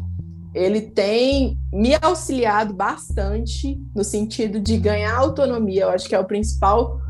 ele 0.55 0.81
tem 0.81 1.59
me 1.73 1.95
auxiliado 2.01 2.73
bastante 2.73 3.81
no 3.95 4.05
sentido 4.05 4.61
de 4.61 4.77
ganhar 4.79 5.17
autonomia. 5.17 5.83
Eu 5.83 5.91
acho 5.91 6.09
que 6.09 6.15
é 6.15 6.19
o 6.19 6.25
principal, 6.25 7.01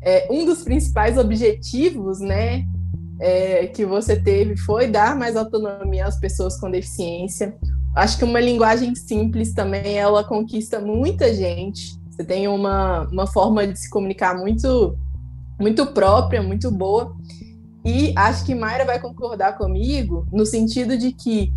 é, 0.00 0.28
um 0.30 0.44
dos 0.44 0.62
principais 0.62 1.18
objetivos, 1.18 2.20
né, 2.20 2.64
é, 3.20 3.66
que 3.66 3.84
você 3.84 4.16
teve 4.16 4.56
foi 4.56 4.86
dar 4.86 5.16
mais 5.16 5.36
autonomia 5.36 6.06
às 6.06 6.18
pessoas 6.20 6.58
com 6.58 6.70
deficiência. 6.70 7.56
Acho 7.96 8.16
que 8.16 8.24
uma 8.24 8.40
linguagem 8.40 8.94
simples 8.94 9.52
também 9.52 9.98
ela 9.98 10.22
conquista 10.22 10.78
muita 10.78 11.34
gente. 11.34 11.97
Você 12.18 12.24
tem 12.24 12.48
uma, 12.48 13.02
uma 13.12 13.28
forma 13.28 13.64
de 13.64 13.78
se 13.78 13.88
comunicar 13.88 14.36
muito, 14.36 14.98
muito 15.56 15.86
própria, 15.86 16.42
muito 16.42 16.68
boa. 16.68 17.14
E 17.84 18.12
acho 18.16 18.44
que 18.44 18.56
Mayra 18.56 18.84
vai 18.84 18.98
concordar 18.98 19.56
comigo 19.56 20.26
no 20.32 20.44
sentido 20.44 20.98
de 20.98 21.12
que 21.12 21.52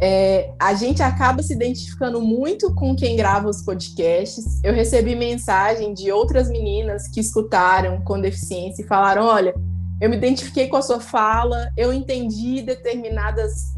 é, 0.00 0.52
a 0.56 0.72
gente 0.72 1.02
acaba 1.02 1.42
se 1.42 1.52
identificando 1.52 2.20
muito 2.20 2.72
com 2.76 2.94
quem 2.94 3.16
grava 3.16 3.48
os 3.48 3.62
podcasts. 3.62 4.60
Eu 4.62 4.72
recebi 4.72 5.16
mensagem 5.16 5.92
de 5.92 6.12
outras 6.12 6.48
meninas 6.48 7.08
que 7.08 7.18
escutaram 7.18 8.00
com 8.02 8.20
deficiência 8.20 8.84
e 8.84 8.86
falaram: 8.86 9.24
olha, 9.24 9.52
eu 10.00 10.08
me 10.08 10.16
identifiquei 10.16 10.68
com 10.68 10.76
a 10.76 10.82
sua 10.82 11.00
fala, 11.00 11.72
eu 11.76 11.92
entendi 11.92 12.62
determinadas 12.62 13.74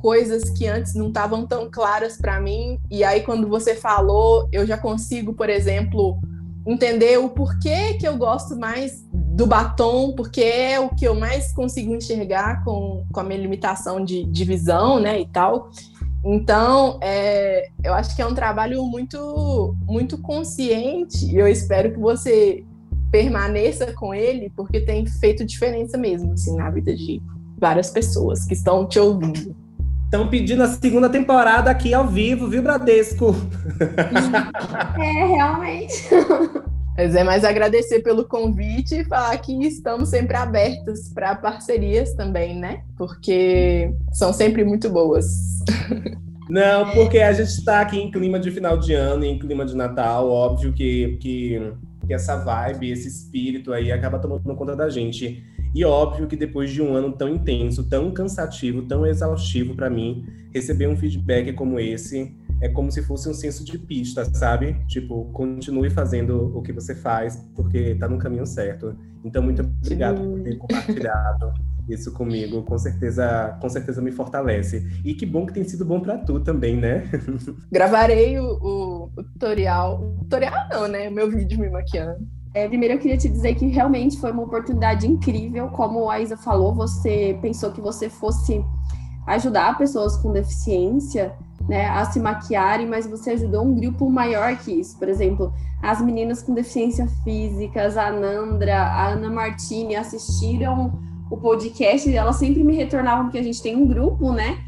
coisas 0.00 0.50
que 0.50 0.66
antes 0.66 0.94
não 0.94 1.08
estavam 1.08 1.46
tão 1.46 1.70
claras 1.70 2.16
para 2.16 2.40
mim. 2.40 2.78
E 2.90 3.04
aí, 3.04 3.22
quando 3.22 3.48
você 3.48 3.74
falou, 3.74 4.48
eu 4.52 4.66
já 4.66 4.76
consigo, 4.76 5.32
por 5.32 5.48
exemplo, 5.48 6.18
entender 6.66 7.18
o 7.18 7.28
porquê 7.28 7.94
que 7.94 8.06
eu 8.06 8.16
gosto 8.16 8.56
mais 8.56 9.04
do 9.12 9.46
batom, 9.46 10.12
porque 10.12 10.42
é 10.42 10.78
o 10.78 10.88
que 10.90 11.06
eu 11.06 11.14
mais 11.14 11.52
consigo 11.52 11.94
enxergar 11.94 12.64
com, 12.64 13.04
com 13.12 13.20
a 13.20 13.24
minha 13.24 13.40
limitação 13.40 14.04
de, 14.04 14.24
de 14.24 14.44
visão, 14.44 15.00
né, 15.00 15.20
e 15.20 15.26
tal. 15.26 15.70
Então, 16.24 16.98
é, 17.00 17.70
eu 17.82 17.94
acho 17.94 18.14
que 18.14 18.20
é 18.20 18.26
um 18.26 18.34
trabalho 18.34 18.84
muito, 18.84 19.74
muito 19.82 20.18
consciente 20.18 21.24
e 21.24 21.36
eu 21.38 21.48
espero 21.48 21.92
que 21.92 21.98
você 21.98 22.62
permaneça 23.10 23.92
com 23.94 24.14
ele, 24.14 24.52
porque 24.54 24.80
tem 24.80 25.06
feito 25.06 25.44
diferença 25.44 25.96
mesmo, 25.96 26.32
assim, 26.34 26.54
na 26.56 26.70
vida 26.70 26.94
de 26.94 27.20
várias 27.58 27.90
pessoas 27.90 28.44
que 28.44 28.54
estão 28.54 28.86
te 28.86 28.98
ouvindo. 28.98 29.54
Estão 30.10 30.26
pedindo 30.26 30.64
a 30.64 30.66
segunda 30.66 31.08
temporada 31.08 31.70
aqui 31.70 31.94
ao 31.94 32.04
vivo, 32.04 32.48
viu, 32.48 32.60
Bradesco? 32.60 33.32
é, 34.98 35.24
realmente. 35.24 36.08
Mas 36.96 37.14
é 37.14 37.22
mais 37.22 37.44
agradecer 37.44 38.00
pelo 38.00 38.24
convite 38.24 38.96
e 38.96 39.04
falar 39.04 39.38
que 39.38 39.52
estamos 39.64 40.08
sempre 40.08 40.36
abertos 40.36 41.12
para 41.14 41.36
parcerias 41.36 42.12
também, 42.14 42.58
né? 42.58 42.82
Porque 42.98 43.94
são 44.12 44.32
sempre 44.32 44.64
muito 44.64 44.90
boas. 44.90 45.60
Não, 46.48 46.90
porque 46.90 47.20
a 47.20 47.32
gente 47.32 47.50
está 47.50 47.80
aqui 47.80 48.00
em 48.00 48.10
clima 48.10 48.40
de 48.40 48.50
final 48.50 48.76
de 48.78 48.92
ano, 48.92 49.24
em 49.24 49.38
clima 49.38 49.64
de 49.64 49.76
Natal, 49.76 50.28
óbvio 50.28 50.72
que, 50.72 51.18
que, 51.20 51.72
que 52.04 52.12
essa 52.12 52.34
vibe, 52.34 52.90
esse 52.90 53.06
espírito 53.06 53.72
aí 53.72 53.92
acaba 53.92 54.18
tomando 54.18 54.56
conta 54.56 54.74
da 54.74 54.90
gente. 54.90 55.40
E 55.74 55.84
óbvio 55.84 56.26
que 56.26 56.36
depois 56.36 56.70
de 56.70 56.82
um 56.82 56.94
ano 56.94 57.12
tão 57.12 57.28
intenso, 57.28 57.88
tão 57.88 58.10
cansativo, 58.10 58.82
tão 58.82 59.06
exaustivo 59.06 59.74
para 59.74 59.88
mim, 59.88 60.26
receber 60.52 60.88
um 60.88 60.96
feedback 60.96 61.52
como 61.52 61.78
esse 61.78 62.34
é 62.60 62.68
como 62.68 62.90
se 62.90 63.02
fosse 63.02 63.28
um 63.28 63.32
senso 63.32 63.64
de 63.64 63.78
pista, 63.78 64.24
sabe? 64.34 64.76
Tipo, 64.86 65.24
continue 65.32 65.88
fazendo 65.88 66.56
o 66.56 66.60
que 66.60 66.72
você 66.72 66.94
faz, 66.94 67.36
porque 67.54 67.94
tá 67.94 68.06
no 68.06 68.18
caminho 68.18 68.44
certo. 68.44 68.94
Então, 69.24 69.42
muito 69.42 69.62
obrigado 69.62 70.20
por 70.20 70.40
ter 70.42 70.58
compartilhado 70.58 71.52
isso 71.88 72.12
comigo. 72.12 72.62
Com 72.62 72.76
certeza, 72.76 73.56
com 73.60 73.68
certeza 73.68 74.02
me 74.02 74.12
fortalece. 74.12 74.86
E 75.04 75.14
que 75.14 75.24
bom 75.24 75.46
que 75.46 75.54
tem 75.54 75.64
sido 75.64 75.86
bom 75.86 76.00
para 76.00 76.18
tu 76.18 76.40
também, 76.40 76.76
né? 76.76 77.04
Gravarei 77.72 78.38
o, 78.38 78.44
o, 78.44 79.04
o 79.16 79.24
tutorial. 79.24 80.02
O 80.02 80.24
tutorial 80.24 80.68
não, 80.70 80.86
né? 80.86 81.08
Meu 81.08 81.30
vídeo 81.30 81.58
me 81.58 81.70
maquiando 81.70 82.28
é, 82.52 82.66
primeiro, 82.66 82.94
eu 82.94 82.98
queria 82.98 83.16
te 83.16 83.28
dizer 83.28 83.54
que 83.54 83.66
realmente 83.66 84.18
foi 84.18 84.32
uma 84.32 84.42
oportunidade 84.42 85.06
incrível. 85.06 85.68
Como 85.68 86.10
a 86.10 86.20
Isa 86.20 86.36
falou, 86.36 86.74
você 86.74 87.38
pensou 87.40 87.70
que 87.70 87.80
você 87.80 88.08
fosse 88.08 88.64
ajudar 89.26 89.78
pessoas 89.78 90.16
com 90.16 90.32
deficiência. 90.32 91.34
né, 91.68 91.86
a 91.88 92.04
se 92.06 92.18
maquiarem, 92.18 92.86
mas 92.88 93.06
você 93.06 93.32
ajudou 93.32 93.62
um 93.64 93.74
grupo 93.74 94.10
maior 94.10 94.56
que 94.56 94.72
isso. 94.72 94.98
Por 94.98 95.08
exemplo, 95.08 95.52
as 95.80 96.00
meninas 96.00 96.42
com 96.42 96.52
deficiência 96.52 97.06
física, 97.22 97.86
a 97.86 98.10
Nandra, 98.10 98.82
a 98.82 99.08
Ana 99.08 99.30
Martini, 99.30 99.94
assistiram 99.94 100.92
o 101.30 101.36
podcast 101.36 102.08
e 102.08 102.16
elas 102.16 102.36
sempre 102.36 102.64
me 102.64 102.74
retornavam, 102.74 103.26
porque 103.26 103.38
a 103.38 103.42
gente 103.42 103.62
tem 103.62 103.76
um 103.76 103.86
grupo, 103.86 104.32
né? 104.32 104.58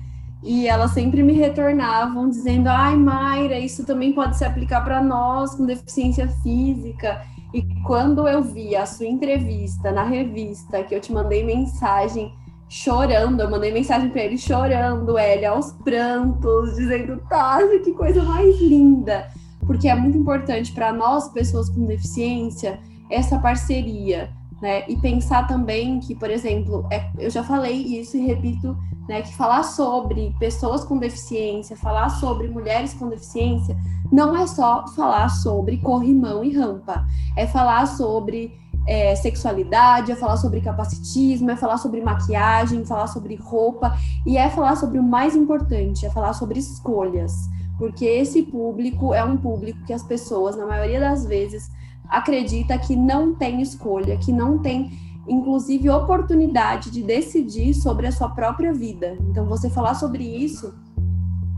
E 0.45 0.68
elas 0.68 0.92
sempre 0.92 1.23
me 1.23 1.33
retornavam 1.33 2.29
dizendo: 2.29 2.68
ai, 2.68 2.95
Mayra, 2.95 3.59
isso 3.59 3.85
também 3.85 4.12
pode 4.12 4.37
se 4.37 4.45
aplicar 4.45 4.83
para 4.83 5.03
nós 5.03 5.55
com 5.55 5.66
deficiência 5.66 6.29
física. 6.29 7.21
E 7.53 7.62
quando 7.83 8.27
eu 8.27 8.43
vi 8.43 8.75
a 8.75 8.87
sua 8.87 9.07
entrevista 9.07 9.93
na 9.93 10.05
revista, 10.05 10.83
que 10.83 10.95
eu 10.95 11.01
te 11.01 11.12
mandei 11.12 11.45
mensagem 11.45 12.33
chorando, 12.69 13.41
eu 13.41 13.51
mandei 13.51 13.71
mensagem 13.71 14.09
para 14.09 14.23
ele 14.23 14.38
chorando, 14.38 15.19
ele 15.19 15.45
aos 15.45 15.73
prantos, 15.73 16.77
dizendo, 16.77 17.21
Tássia, 17.29 17.81
que 17.81 17.93
coisa 17.93 18.23
mais 18.23 18.59
linda. 18.61 19.29
Porque 19.67 19.88
é 19.88 19.95
muito 19.95 20.17
importante 20.17 20.73
para 20.73 20.93
nós, 20.93 21.29
pessoas 21.29 21.69
com 21.69 21.85
deficiência, 21.85 22.81
essa 23.11 23.38
parceria, 23.38 24.31
né? 24.62 24.85
E 24.88 24.96
pensar 24.96 25.48
também 25.48 25.98
que, 25.98 26.14
por 26.14 26.31
exemplo, 26.31 26.87
é, 26.88 27.11
eu 27.18 27.29
já 27.29 27.42
falei 27.42 27.75
isso 27.75 28.16
e 28.16 28.25
repito, 28.25 28.77
né, 29.09 29.20
que 29.20 29.35
falar 29.35 29.64
sobre 29.64 30.33
pessoas 30.38 30.85
com 30.85 30.96
deficiência, 30.98 31.77
falar 31.77 32.09
sobre 32.09 32.46
mulheres 32.46 32.94
com 32.94 33.09
deficiência, 33.09 33.77
não 34.12 34.37
é 34.37 34.46
só 34.46 34.87
falar 34.94 35.29
sobre 35.31 35.79
corrimão 35.79 36.44
e 36.44 36.57
rampa, 36.57 37.05
é 37.37 37.44
falar 37.44 37.87
sobre 37.87 38.57
é, 38.87 39.16
sexualidade, 39.16 40.12
é 40.12 40.14
falar 40.14 40.37
sobre 40.37 40.61
capacitismo, 40.61 41.51
é 41.51 41.57
falar 41.57 41.79
sobre 41.79 42.01
maquiagem, 42.01 42.85
falar 42.85 43.09
sobre 43.09 43.35
roupa, 43.35 43.96
e 44.25 44.37
é 44.37 44.48
falar 44.48 44.77
sobre 44.77 45.01
o 45.01 45.03
mais 45.03 45.35
importante, 45.35 46.07
é 46.07 46.11
falar 46.11 46.35
sobre 46.35 46.61
escolhas. 46.61 47.33
Porque 47.79 48.05
esse 48.05 48.44
público 48.44 49.12
é 49.12 49.25
um 49.25 49.37
público 49.37 49.85
que 49.85 49.92
as 49.92 50.05
pessoas, 50.05 50.57
na 50.57 50.66
maioria 50.66 51.01
das 51.01 51.27
vezes, 51.27 51.68
acredita 52.09 52.79
que 52.79 52.95
não 52.95 53.35
tem 53.35 53.61
escolha, 53.62 54.17
que 54.17 54.33
não 54.33 54.59
tem, 54.59 54.91
inclusive, 55.27 55.88
oportunidade 55.91 56.91
de 56.91 57.03
decidir 57.03 57.75
sobre 57.75 58.07
a 58.07 58.12
sua 58.12 58.29
própria 58.29 58.73
vida. 58.73 59.17
Então, 59.31 59.47
você 59.47 59.71
falar 59.71 59.95
sobre 59.95 60.25
isso 60.25 60.75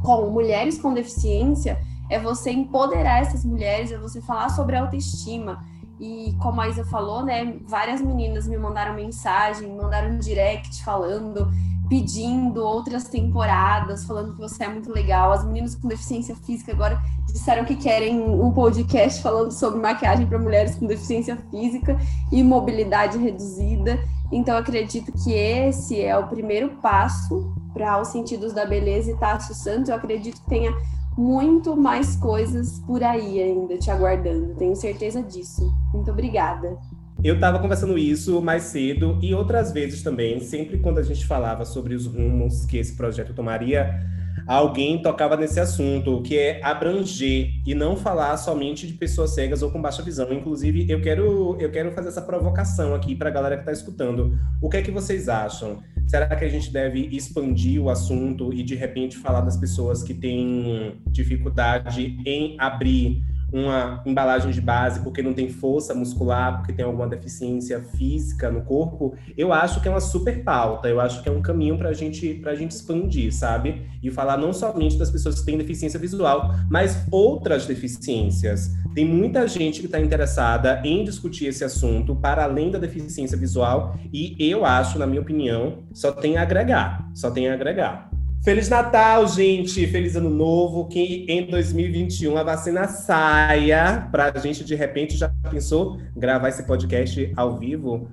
com 0.03 0.31
mulheres 0.31 0.79
com 0.79 0.93
deficiência 0.93 1.79
é 2.11 2.19
você 2.19 2.51
empoderar 2.51 3.23
essas 3.23 3.45
mulheres, 3.45 3.91
é 3.91 3.99
você 3.99 4.21
falar 4.21 4.51
sobre 4.51 4.77
autoestima, 4.77 5.65
e 5.99 6.37
como 6.41 6.61
a 6.61 6.69
Isa 6.69 6.85
falou, 6.85 7.25
né, 7.25 7.57
várias 7.67 8.01
meninas 8.01 8.47
me 8.47 8.59
mandaram 8.59 8.95
mensagem, 8.95 9.75
mandaram 9.75 10.19
direct 10.19 10.85
falando, 10.85 11.51
pedindo 11.88 12.64
outras 12.64 13.05
temporadas, 13.05 14.05
falando 14.05 14.33
que 14.33 14.38
você 14.38 14.64
é 14.64 14.68
muito 14.68 14.92
legal. 14.92 15.33
As 15.33 15.44
meninas 15.44 15.75
com 15.75 15.88
deficiência 15.88 16.35
física 16.35 16.73
agora 16.73 17.01
disseram 17.27 17.64
que 17.64 17.77
querem 17.77 18.20
um 18.20 18.51
podcast 18.53 19.23
falando 19.23 19.51
sobre 19.51 19.81
maquiagem 19.81 20.27
para 20.27 20.38
mulheres 20.38 20.77
com 20.77 20.87
deficiência 20.87 21.37
física 21.51 21.99
e 22.33 22.42
mobilidade 22.42 23.18
reduzida. 23.18 23.99
Então, 24.33 24.57
acredito 24.57 25.12
que 25.12 25.33
esse 25.33 26.01
é 26.01 26.16
o 26.16 26.27
primeiro 26.27 26.70
passo 26.83 27.55
para 27.73 28.01
os 28.01 28.09
sentidos 28.09 28.53
da 28.53 28.64
beleza 28.64 29.11
e 29.11 29.16
Tássio 29.16 29.55
Santos. 29.55 29.88
Eu 29.88 29.97
acredito 29.97 30.40
que 30.40 30.49
tenha 30.49 30.73
muito 31.16 31.77
mais 31.77 32.16
coisas 32.16 32.81
por 32.81 33.03
aí 33.03 33.40
ainda 33.40 33.79
te 33.79 33.90
aguardando, 33.90 34.55
tenho 34.55 34.75
certeza 34.75 35.23
disso. 35.23 35.73
Muito 35.92 36.11
obrigada. 36.11 36.77
Eu 37.25 37.37
estava 37.37 37.59
conversando 37.59 37.97
isso 37.97 38.43
mais 38.43 38.65
cedo 38.65 39.19
e 39.23 39.35
outras 39.35 39.73
vezes 39.73 40.03
também, 40.03 40.41
sempre 40.41 40.77
quando 40.77 40.99
a 40.99 41.03
gente 41.03 41.25
falava 41.25 41.65
sobre 41.65 41.95
os 41.95 42.05
rumos 42.05 42.67
que 42.67 42.77
esse 42.77 42.95
projeto 42.95 43.33
tomaria, 43.33 43.99
alguém 44.47 45.01
tocava 45.01 45.35
nesse 45.35 45.59
assunto, 45.59 46.21
que 46.21 46.37
é 46.37 46.63
abranger 46.63 47.51
e 47.67 47.75
não 47.75 47.97
falar 47.97 48.37
somente 48.37 48.87
de 48.87 48.93
pessoas 48.93 49.31
cegas 49.31 49.63
ou 49.63 49.71
com 49.71 49.81
baixa 49.81 50.03
visão. 50.03 50.31
Inclusive, 50.35 50.85
eu 50.87 51.01
quero, 51.01 51.57
eu 51.59 51.71
quero 51.71 51.93
fazer 51.93 52.09
essa 52.09 52.21
provocação 52.21 52.95
aqui 52.95 53.17
para 53.17 53.31
a 53.31 53.33
galera 53.33 53.57
que 53.57 53.63
está 53.63 53.73
escutando. 53.73 54.39
O 54.61 54.69
que 54.69 54.77
é 54.77 54.83
que 54.83 54.91
vocês 54.91 55.27
acham? 55.27 55.83
Será 56.07 56.27
que 56.37 56.45
a 56.45 56.49
gente 56.49 56.71
deve 56.71 57.09
expandir 57.11 57.81
o 57.81 57.89
assunto 57.89 58.53
e 58.53 58.63
de 58.63 58.75
repente 58.75 59.17
falar 59.17 59.41
das 59.41 59.57
pessoas 59.57 60.03
que 60.03 60.13
têm 60.13 61.01
dificuldade 61.07 62.19
em 62.27 62.55
abrir 62.61 63.23
uma 63.55 64.03
embalagem 64.05 64.51
de 64.51 64.61
base 64.61 64.99
porque 64.99 65.23
não 65.23 65.33
tem 65.33 65.49
força 65.49 65.95
muscular, 65.95 66.57
porque 66.57 66.73
tem 66.73 66.85
alguma 66.85 67.07
deficiência 67.07 67.81
física 67.97 68.51
no 68.51 68.62
corpo, 68.62 69.14
eu 69.38 69.53
acho 69.53 69.81
que 69.81 69.87
é 69.87 69.90
uma 69.93 70.01
super 70.01 70.43
pauta, 70.43 70.88
eu 70.88 71.01
acho 71.01 71.23
que 71.23 71.29
é 71.29 71.33
um 71.33 71.40
caminho 71.40 71.79
para 71.79 71.93
gente, 71.93 72.43
a 72.45 72.55
gente 72.57 72.73
expandir, 72.73 73.33
sabe? 73.33 73.87
E 74.03 74.11
falar 74.11 74.37
não 74.37 74.53
somente 74.53 74.99
das 74.99 75.09
pessoas 75.09 75.38
que 75.38 75.47
têm 75.47 75.57
deficiência 75.57 76.01
visual, 76.01 76.53
mas 76.69 77.07
outras 77.12 77.64
deficiências. 77.64 78.73
Tem 78.93 79.05
muita 79.05 79.47
gente 79.47 79.79
que 79.79 79.87
está 79.87 80.01
interessada 80.01 80.83
em 80.85 81.05
discutir 81.05 81.47
esse 81.47 81.62
assunto 81.62 82.17
para 82.17 82.43
além 82.43 82.73
da 82.73 82.79
deficiência 82.79 83.38
visual, 83.38 83.97
e 84.12 84.35
eu 84.40 84.64
acho, 84.64 84.99
na 84.99 85.07
minha 85.07 85.21
opinião, 85.21 85.85
só 85.93 86.11
tem 86.11 86.37
a 86.37 86.43
agregar, 86.43 87.09
só 87.14 87.31
tem 87.31 87.49
a 87.49 87.55
agregar. 87.55 88.13
Feliz 88.45 88.69
Natal, 88.69 89.27
gente! 89.27 89.87
Feliz 89.87 90.17
Ano 90.17 90.29
Novo! 90.29 90.87
Que 90.87 91.25
em 91.31 91.47
2021 91.47 92.37
a 92.37 92.43
vacina 92.43 92.87
saia 92.87 94.07
pra 94.13 94.39
gente, 94.39 94.63
de 94.63 94.75
repente, 94.75 95.17
já 95.17 95.33
pensou 95.51 95.99
gravar 96.15 96.51
esse 96.51 96.63
podcast 96.65 97.33
ao 97.39 97.57
vivo? 97.57 98.07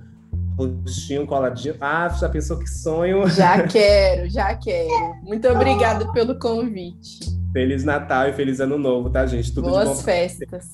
Rostinho 0.58 1.28
coladinho. 1.28 1.76
Ah, 1.82 2.08
já 2.08 2.30
pensou 2.30 2.58
que 2.58 2.70
sonho? 2.70 3.28
Já 3.28 3.64
quero, 3.68 4.30
já 4.30 4.56
quero. 4.56 5.16
Muito 5.22 5.50
obrigada 5.50 6.10
pelo 6.14 6.40
convite. 6.40 7.20
Feliz 7.52 7.84
Natal 7.84 8.30
e 8.30 8.34
feliz 8.34 8.62
Ano 8.62 8.78
Novo, 8.78 9.10
tá, 9.10 9.26
gente? 9.26 9.54
Tudo 9.54 9.68
Boas 9.68 10.02
festas. 10.02 10.66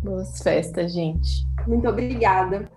Boas 0.00 0.40
festas, 0.40 0.92
gente. 0.92 1.44
Muito 1.66 1.88
obrigada. 1.88 2.70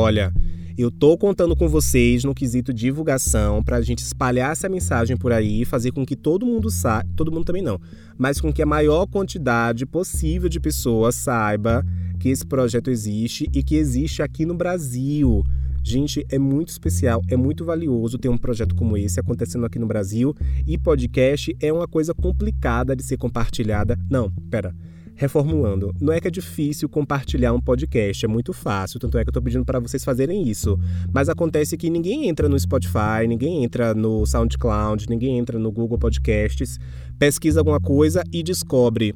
Olha, 0.00 0.32
eu 0.78 0.90
tô 0.90 1.14
contando 1.18 1.54
com 1.54 1.68
vocês 1.68 2.24
no 2.24 2.34
quesito 2.34 2.72
divulgação 2.72 3.62
para 3.62 3.76
a 3.76 3.82
gente 3.82 3.98
espalhar 3.98 4.50
essa 4.50 4.66
mensagem 4.66 5.14
por 5.14 5.30
aí 5.30 5.60
e 5.60 5.64
fazer 5.66 5.92
com 5.92 6.06
que 6.06 6.16
todo 6.16 6.46
mundo 6.46 6.70
saiba, 6.70 7.06
todo 7.14 7.30
mundo 7.30 7.44
também 7.44 7.60
não, 7.60 7.78
mas 8.16 8.40
com 8.40 8.50
que 8.50 8.62
a 8.62 8.66
maior 8.66 9.06
quantidade 9.06 9.84
possível 9.84 10.48
de 10.48 10.58
pessoas 10.58 11.16
saiba 11.16 11.84
que 12.18 12.30
esse 12.30 12.46
projeto 12.46 12.90
existe 12.90 13.46
e 13.52 13.62
que 13.62 13.76
existe 13.76 14.22
aqui 14.22 14.46
no 14.46 14.54
Brasil. 14.54 15.44
Gente, 15.82 16.24
é 16.30 16.38
muito 16.38 16.70
especial, 16.70 17.20
é 17.28 17.36
muito 17.36 17.62
valioso 17.62 18.16
ter 18.16 18.30
um 18.30 18.38
projeto 18.38 18.74
como 18.74 18.96
esse 18.96 19.20
acontecendo 19.20 19.66
aqui 19.66 19.78
no 19.78 19.86
Brasil 19.86 20.34
e 20.66 20.78
podcast 20.78 21.54
é 21.60 21.70
uma 21.70 21.86
coisa 21.86 22.14
complicada 22.14 22.96
de 22.96 23.02
ser 23.02 23.18
compartilhada. 23.18 23.98
Não, 24.08 24.32
pera. 24.50 24.74
Reformulando, 25.20 25.94
não 26.00 26.14
é 26.14 26.18
que 26.18 26.28
é 26.28 26.30
difícil 26.30 26.88
compartilhar 26.88 27.52
um 27.52 27.60
podcast, 27.60 28.24
é 28.24 28.26
muito 28.28 28.54
fácil, 28.54 28.98
tanto 28.98 29.18
é 29.18 29.22
que 29.22 29.28
eu 29.28 29.30
estou 29.30 29.42
pedindo 29.42 29.66
para 29.66 29.78
vocês 29.78 30.02
fazerem 30.02 30.48
isso. 30.48 30.80
Mas 31.12 31.28
acontece 31.28 31.76
que 31.76 31.90
ninguém 31.90 32.26
entra 32.26 32.48
no 32.48 32.58
Spotify, 32.58 33.28
ninguém 33.28 33.62
entra 33.62 33.92
no 33.92 34.24
SoundCloud, 34.24 35.10
ninguém 35.10 35.36
entra 35.36 35.58
no 35.58 35.70
Google 35.70 35.98
Podcasts, 35.98 36.78
pesquisa 37.18 37.60
alguma 37.60 37.78
coisa 37.78 38.24
e 38.32 38.42
descobre 38.42 39.14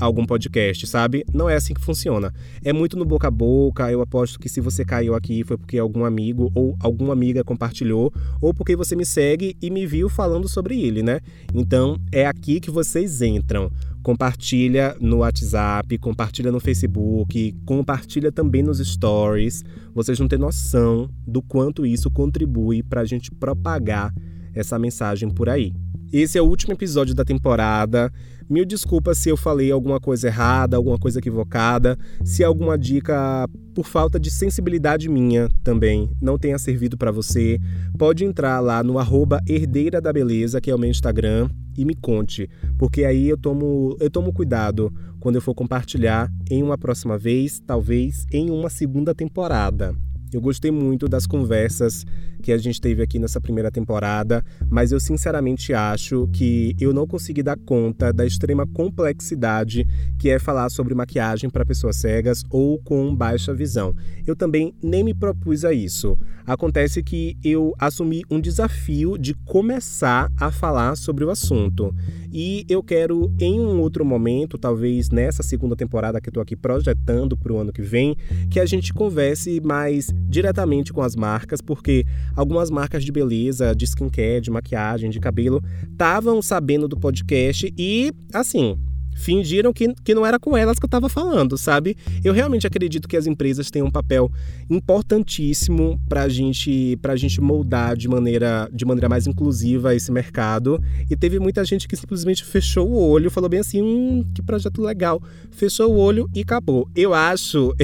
algum 0.00 0.24
podcast, 0.24 0.86
sabe? 0.86 1.24
Não 1.32 1.48
é 1.48 1.54
assim 1.54 1.74
que 1.74 1.80
funciona. 1.80 2.32
É 2.64 2.72
muito 2.72 2.96
no 2.96 3.04
boca 3.04 3.28
a 3.28 3.30
boca. 3.30 3.90
Eu 3.90 4.00
aposto 4.00 4.38
que 4.38 4.48
se 4.48 4.60
você 4.60 4.84
caiu 4.84 5.14
aqui 5.14 5.44
foi 5.44 5.56
porque 5.56 5.78
algum 5.78 6.04
amigo 6.04 6.50
ou 6.54 6.76
alguma 6.80 7.12
amiga 7.12 7.44
compartilhou, 7.44 8.12
ou 8.40 8.52
porque 8.54 8.76
você 8.76 8.96
me 8.96 9.04
segue 9.04 9.56
e 9.60 9.70
me 9.70 9.86
viu 9.86 10.08
falando 10.08 10.48
sobre 10.48 10.80
ele, 10.80 11.02
né? 11.02 11.20
Então 11.54 11.98
é 12.10 12.26
aqui 12.26 12.60
que 12.60 12.70
vocês 12.70 13.22
entram 13.22 13.70
compartilha 14.02 14.96
no 15.00 15.18
WhatsApp, 15.18 15.96
compartilha 15.98 16.50
no 16.50 16.58
Facebook, 16.58 17.54
compartilha 17.64 18.32
também 18.32 18.62
nos 18.62 18.78
stories. 18.78 19.64
Vocês 19.94 20.18
não 20.18 20.26
têm 20.26 20.38
noção 20.38 21.08
do 21.26 21.40
quanto 21.40 21.86
isso 21.86 22.10
contribui 22.10 22.82
para 22.82 23.02
a 23.02 23.04
gente 23.04 23.30
propagar 23.30 24.12
essa 24.54 24.78
mensagem 24.78 25.30
por 25.30 25.48
aí. 25.48 25.72
Esse 26.12 26.36
é 26.36 26.42
o 26.42 26.46
último 26.46 26.74
episódio 26.74 27.14
da 27.14 27.24
temporada. 27.24 28.12
Mil 28.52 28.66
desculpas 28.66 29.16
se 29.16 29.30
eu 29.30 29.36
falei 29.38 29.72
alguma 29.72 29.98
coisa 29.98 30.26
errada, 30.26 30.76
alguma 30.76 30.98
coisa 30.98 31.20
equivocada, 31.20 31.98
se 32.22 32.44
alguma 32.44 32.76
dica 32.76 33.48
por 33.74 33.86
falta 33.86 34.20
de 34.20 34.30
sensibilidade 34.30 35.08
minha 35.08 35.48
também 35.64 36.10
não 36.20 36.36
tenha 36.36 36.58
servido 36.58 36.98
para 36.98 37.10
você. 37.10 37.58
Pode 37.96 38.26
entrar 38.26 38.60
lá 38.60 38.82
no 38.82 38.98
arroba 38.98 39.40
Herdeira 39.48 40.02
da 40.02 40.12
Beleza, 40.12 40.60
que 40.60 40.70
é 40.70 40.74
o 40.74 40.78
meu 40.78 40.90
Instagram, 40.90 41.48
e 41.78 41.82
me 41.86 41.94
conte, 41.94 42.46
porque 42.76 43.06
aí 43.06 43.26
eu 43.26 43.38
tomo, 43.38 43.96
eu 43.98 44.10
tomo 44.10 44.34
cuidado 44.34 44.92
quando 45.18 45.36
eu 45.36 45.40
for 45.40 45.54
compartilhar 45.54 46.30
em 46.50 46.62
uma 46.62 46.76
próxima 46.76 47.16
vez, 47.16 47.58
talvez 47.66 48.26
em 48.30 48.50
uma 48.50 48.68
segunda 48.68 49.14
temporada. 49.14 49.94
Eu 50.30 50.42
gostei 50.42 50.70
muito 50.70 51.08
das 51.08 51.26
conversas 51.26 52.04
que 52.42 52.52
a 52.52 52.58
gente 52.58 52.80
teve 52.80 53.02
aqui 53.02 53.18
nessa 53.18 53.40
primeira 53.40 53.70
temporada, 53.70 54.44
mas 54.68 54.92
eu 54.92 55.00
sinceramente 55.00 55.72
acho 55.72 56.28
que 56.32 56.74
eu 56.80 56.92
não 56.92 57.06
consegui 57.06 57.42
dar 57.42 57.56
conta 57.56 58.12
da 58.12 58.26
extrema 58.26 58.66
complexidade 58.66 59.86
que 60.18 60.28
é 60.28 60.38
falar 60.38 60.68
sobre 60.70 60.94
maquiagem 60.94 61.48
para 61.48 61.64
pessoas 61.64 61.96
cegas 61.96 62.42
ou 62.50 62.78
com 62.78 63.14
baixa 63.14 63.54
visão. 63.54 63.94
Eu 64.26 64.34
também 64.34 64.74
nem 64.82 65.04
me 65.04 65.14
propus 65.14 65.64
a 65.64 65.72
isso. 65.72 66.16
Acontece 66.44 67.02
que 67.02 67.36
eu 67.44 67.72
assumi 67.78 68.24
um 68.30 68.40
desafio 68.40 69.16
de 69.16 69.34
começar 69.34 70.30
a 70.36 70.50
falar 70.50 70.96
sobre 70.96 71.24
o 71.24 71.30
assunto. 71.30 71.94
E 72.32 72.64
eu 72.68 72.82
quero, 72.82 73.32
em 73.38 73.60
um 73.60 73.80
outro 73.80 74.04
momento, 74.04 74.58
talvez 74.58 75.10
nessa 75.10 75.42
segunda 75.42 75.76
temporada 75.76 76.20
que 76.20 76.28
eu 76.28 76.30
estou 76.30 76.42
aqui 76.42 76.56
projetando 76.56 77.36
para 77.36 77.52
o 77.52 77.58
ano 77.58 77.72
que 77.72 77.82
vem, 77.82 78.16
que 78.50 78.58
a 78.58 78.66
gente 78.66 78.92
converse 78.92 79.60
mais 79.60 80.10
diretamente 80.28 80.92
com 80.92 81.02
as 81.02 81.14
marcas, 81.14 81.60
porque 81.60 82.04
algumas 82.36 82.70
marcas 82.70 83.04
de 83.04 83.12
beleza, 83.12 83.74
de 83.74 83.84
skincare, 83.84 84.40
de 84.40 84.50
maquiagem, 84.50 85.10
de 85.10 85.20
cabelo, 85.20 85.62
estavam 85.90 86.40
sabendo 86.42 86.88
do 86.88 86.96
podcast 86.96 87.72
e, 87.76 88.12
assim, 88.32 88.78
fingiram 89.14 89.72
que, 89.72 89.92
que 90.02 90.14
não 90.14 90.24
era 90.24 90.38
com 90.38 90.56
elas 90.56 90.78
que 90.78 90.84
eu 90.84 90.88
estava 90.88 91.08
falando, 91.08 91.56
sabe? 91.56 91.96
Eu 92.24 92.32
realmente 92.32 92.66
acredito 92.66 93.08
que 93.08 93.16
as 93.16 93.26
empresas 93.26 93.70
têm 93.70 93.82
um 93.82 93.90
papel 93.90 94.30
importantíssimo 94.70 96.00
para 96.08 96.28
gente, 96.28 96.98
a 97.02 97.16
gente 97.16 97.40
moldar 97.40 97.96
de 97.96 98.08
maneira, 98.08 98.68
de 98.72 98.84
maneira 98.84 99.08
mais 99.08 99.26
inclusiva 99.26 99.94
esse 99.94 100.10
mercado. 100.10 100.82
E 101.10 101.16
teve 101.16 101.38
muita 101.38 101.64
gente 101.64 101.86
que 101.86 101.96
simplesmente 101.96 102.44
fechou 102.44 102.88
o 102.88 102.98
olho, 102.98 103.30
falou 103.30 103.48
bem 103.48 103.60
assim: 103.60 103.82
hum, 103.82 104.24
que 104.34 104.42
projeto 104.42 104.82
legal. 104.82 105.22
Fechou 105.50 105.92
o 105.92 105.98
olho 105.98 106.28
e 106.34 106.40
acabou. 106.40 106.88
Eu 106.94 107.14
acho, 107.14 107.74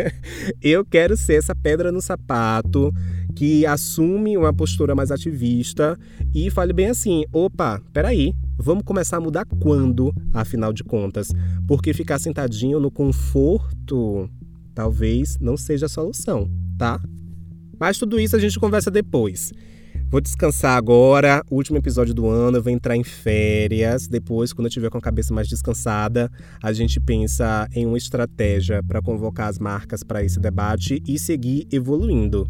eu 0.62 0.84
quero 0.84 1.16
ser 1.16 1.34
essa 1.34 1.54
pedra 1.54 1.90
no 1.90 2.00
sapato 2.00 2.92
que 3.36 3.64
assume 3.64 4.36
uma 4.36 4.52
postura 4.52 4.94
mais 4.94 5.12
ativista 5.12 5.96
e 6.34 6.50
fale 6.50 6.72
bem 6.72 6.88
assim: 6.88 7.24
opa, 7.32 7.80
peraí, 7.92 8.34
Vamos 8.58 8.84
começar 8.84 9.18
a 9.18 9.20
mudar 9.20 9.44
quando, 9.60 10.14
afinal 10.32 10.72
de 10.72 10.82
contas? 10.82 11.30
Porque 11.68 11.92
ficar 11.92 12.18
sentadinho 12.18 12.80
no 12.80 12.90
conforto 12.90 14.30
talvez 14.74 15.38
não 15.38 15.58
seja 15.58 15.86
a 15.86 15.90
solução, 15.90 16.50
tá? 16.78 16.98
Mas 17.78 17.98
tudo 17.98 18.18
isso 18.18 18.34
a 18.34 18.38
gente 18.38 18.58
conversa 18.58 18.90
depois. 18.90 19.52
Vou 20.08 20.20
descansar 20.20 20.76
agora, 20.76 21.42
último 21.50 21.76
episódio 21.76 22.14
do 22.14 22.28
ano, 22.28 22.58
eu 22.58 22.62
vou 22.62 22.72
entrar 22.72 22.96
em 22.96 23.04
férias. 23.04 24.08
Depois, 24.08 24.52
quando 24.52 24.66
eu 24.66 24.68
estiver 24.68 24.88
com 24.88 24.98
a 24.98 25.02
cabeça 25.02 25.34
mais 25.34 25.48
descansada, 25.48 26.30
a 26.62 26.72
gente 26.72 26.98
pensa 26.98 27.68
em 27.74 27.84
uma 27.84 27.98
estratégia 27.98 28.82
para 28.82 29.02
convocar 29.02 29.48
as 29.48 29.58
marcas 29.58 30.02
para 30.02 30.24
esse 30.24 30.40
debate 30.40 31.02
e 31.06 31.18
seguir 31.18 31.66
evoluindo. 31.70 32.48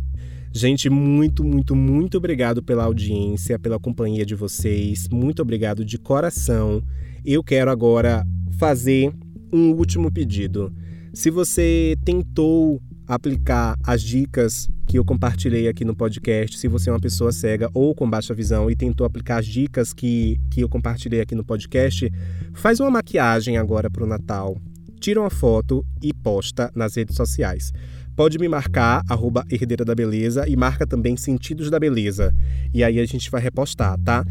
Gente, 0.57 0.89
muito, 0.89 1.45
muito, 1.45 1.77
muito 1.77 2.17
obrigado 2.17 2.63
pela 2.63 2.85
audiência, 2.85 3.59
pela 3.59 3.79
companhia 3.79 4.25
de 4.25 4.35
vocês. 4.35 5.07
Muito 5.13 5.43
obrigado 5.43 5.85
de 5.85 5.99
coração. 5.99 6.83
Eu 7.23 7.45
quero 7.45 7.71
agora 7.71 8.27
fazer 8.59 9.13
um 9.53 9.73
último 9.73 10.11
pedido. 10.11 10.73
Se 11.13 11.29
você 11.29 11.95
tentou 12.07 12.81
aplicar 13.07 13.77
as 13.85 14.01
dicas 14.01 14.67
que 14.87 14.99
eu 14.99 15.05
compartilhei 15.05 15.69
aqui 15.69 15.85
no 15.85 15.95
podcast, 15.95 16.57
se 16.57 16.69
você 16.69 16.89
é 16.89 16.93
uma 16.95 17.01
pessoa 17.01 17.33
cega 17.33 17.69
ou 17.75 17.95
com 17.95 18.09
baixa 18.09 18.33
visão 18.33 18.71
e 18.71 18.75
tentou 18.75 19.07
aplicar 19.07 19.41
as 19.41 19.47
dicas 19.47 19.93
que, 19.93 20.41
que 20.51 20.63
eu 20.63 20.71
compartilhei 20.71 21.21
aqui 21.21 21.35
no 21.35 21.45
podcast, 21.45 22.11
faz 22.55 22.81
uma 22.81 22.91
maquiagem 22.91 23.59
agora 23.59 23.91
para 23.91 24.05
o 24.05 24.07
Natal, 24.07 24.57
tira 24.99 25.21
uma 25.21 25.29
foto 25.29 25.85
e 26.03 26.15
posta 26.15 26.73
nas 26.75 26.97
redes 26.97 27.15
sociais 27.15 27.75
pode 28.17 28.39
me 28.39 28.49
marcar, 28.49 29.03
arroba 29.09 29.45
Herdeira 29.51 29.85
da 29.85 29.95
Beleza, 29.95 30.49
e 30.49 30.57
marca 30.57 30.87
também 30.87 31.17
Sentidos 31.17 31.71
da 31.71 31.79
Beleza. 31.79 32.35
E 32.73 32.83
aí 32.83 32.99
a 32.99 33.05
gente 33.05 33.31
vai 33.31 33.41
repostar, 33.41 33.97
tá? 34.03 34.25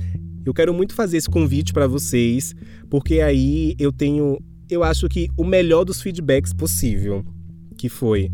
Eu 0.43 0.53
quero 0.53 0.73
muito 0.73 0.93
fazer 0.93 1.17
esse 1.17 1.29
convite 1.29 1.71
para 1.71 1.87
vocês, 1.87 2.53
porque 2.89 3.21
aí 3.21 3.75
eu 3.79 3.91
tenho, 3.91 4.39
eu 4.69 4.83
acho 4.83 5.07
que 5.07 5.29
o 5.37 5.43
melhor 5.43 5.85
dos 5.85 6.01
feedbacks 6.01 6.53
possível, 6.53 7.23
que 7.77 7.87
foi 7.87 8.31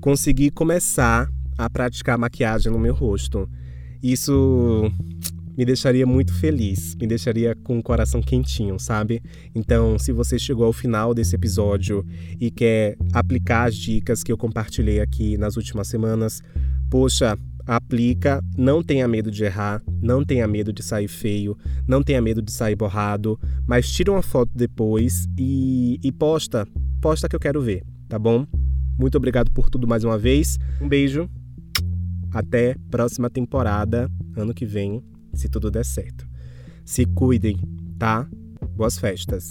conseguir 0.00 0.50
começar 0.50 1.28
a 1.56 1.70
praticar 1.70 2.18
maquiagem 2.18 2.70
no 2.70 2.78
meu 2.78 2.94
rosto. 2.94 3.48
Isso 4.02 4.90
me 5.56 5.64
deixaria 5.64 6.06
muito 6.06 6.32
feliz, 6.34 6.94
me 6.96 7.06
deixaria 7.06 7.54
com 7.54 7.78
o 7.78 7.82
coração 7.82 8.22
quentinho, 8.22 8.78
sabe? 8.78 9.22
Então, 9.54 9.98
se 9.98 10.12
você 10.12 10.38
chegou 10.38 10.66
ao 10.66 10.72
final 10.72 11.14
desse 11.14 11.34
episódio 11.34 12.04
e 12.40 12.50
quer 12.50 12.96
aplicar 13.12 13.68
as 13.68 13.76
dicas 13.76 14.22
que 14.22 14.32
eu 14.32 14.38
compartilhei 14.38 15.00
aqui 15.00 15.36
nas 15.36 15.56
últimas 15.56 15.88
semanas, 15.88 16.42
poxa, 16.90 17.36
aplica, 17.66 18.42
não 18.56 18.82
tenha 18.82 19.06
medo 19.06 19.30
de 19.30 19.44
errar, 19.44 19.82
não 20.00 20.24
tenha 20.24 20.46
medo 20.48 20.72
de 20.72 20.82
sair 20.82 21.08
feio, 21.08 21.56
não 21.86 22.02
tenha 22.02 22.20
medo 22.20 22.42
de 22.42 22.52
sair 22.52 22.74
borrado, 22.74 23.38
mas 23.66 23.90
tira 23.90 24.10
uma 24.10 24.22
foto 24.22 24.50
depois 24.54 25.28
e, 25.38 25.98
e 26.02 26.10
posta, 26.10 26.66
posta 27.00 27.28
que 27.28 27.36
eu 27.36 27.40
quero 27.40 27.60
ver, 27.60 27.84
tá 28.08 28.18
bom? 28.18 28.46
Muito 28.98 29.16
obrigado 29.16 29.50
por 29.50 29.70
tudo 29.70 29.86
mais 29.86 30.04
uma 30.04 30.18
vez. 30.18 30.58
Um 30.80 30.88
beijo. 30.88 31.28
Até 32.32 32.76
próxima 32.90 33.28
temporada, 33.28 34.10
ano 34.36 34.54
que 34.54 34.64
vem 34.64 35.02
se 35.34 35.48
tudo 35.48 35.70
der 35.70 35.84
certo. 35.84 36.26
Se 36.84 37.04
cuidem, 37.06 37.56
tá? 37.98 38.28
Boas 38.76 38.98
festas. 38.98 39.48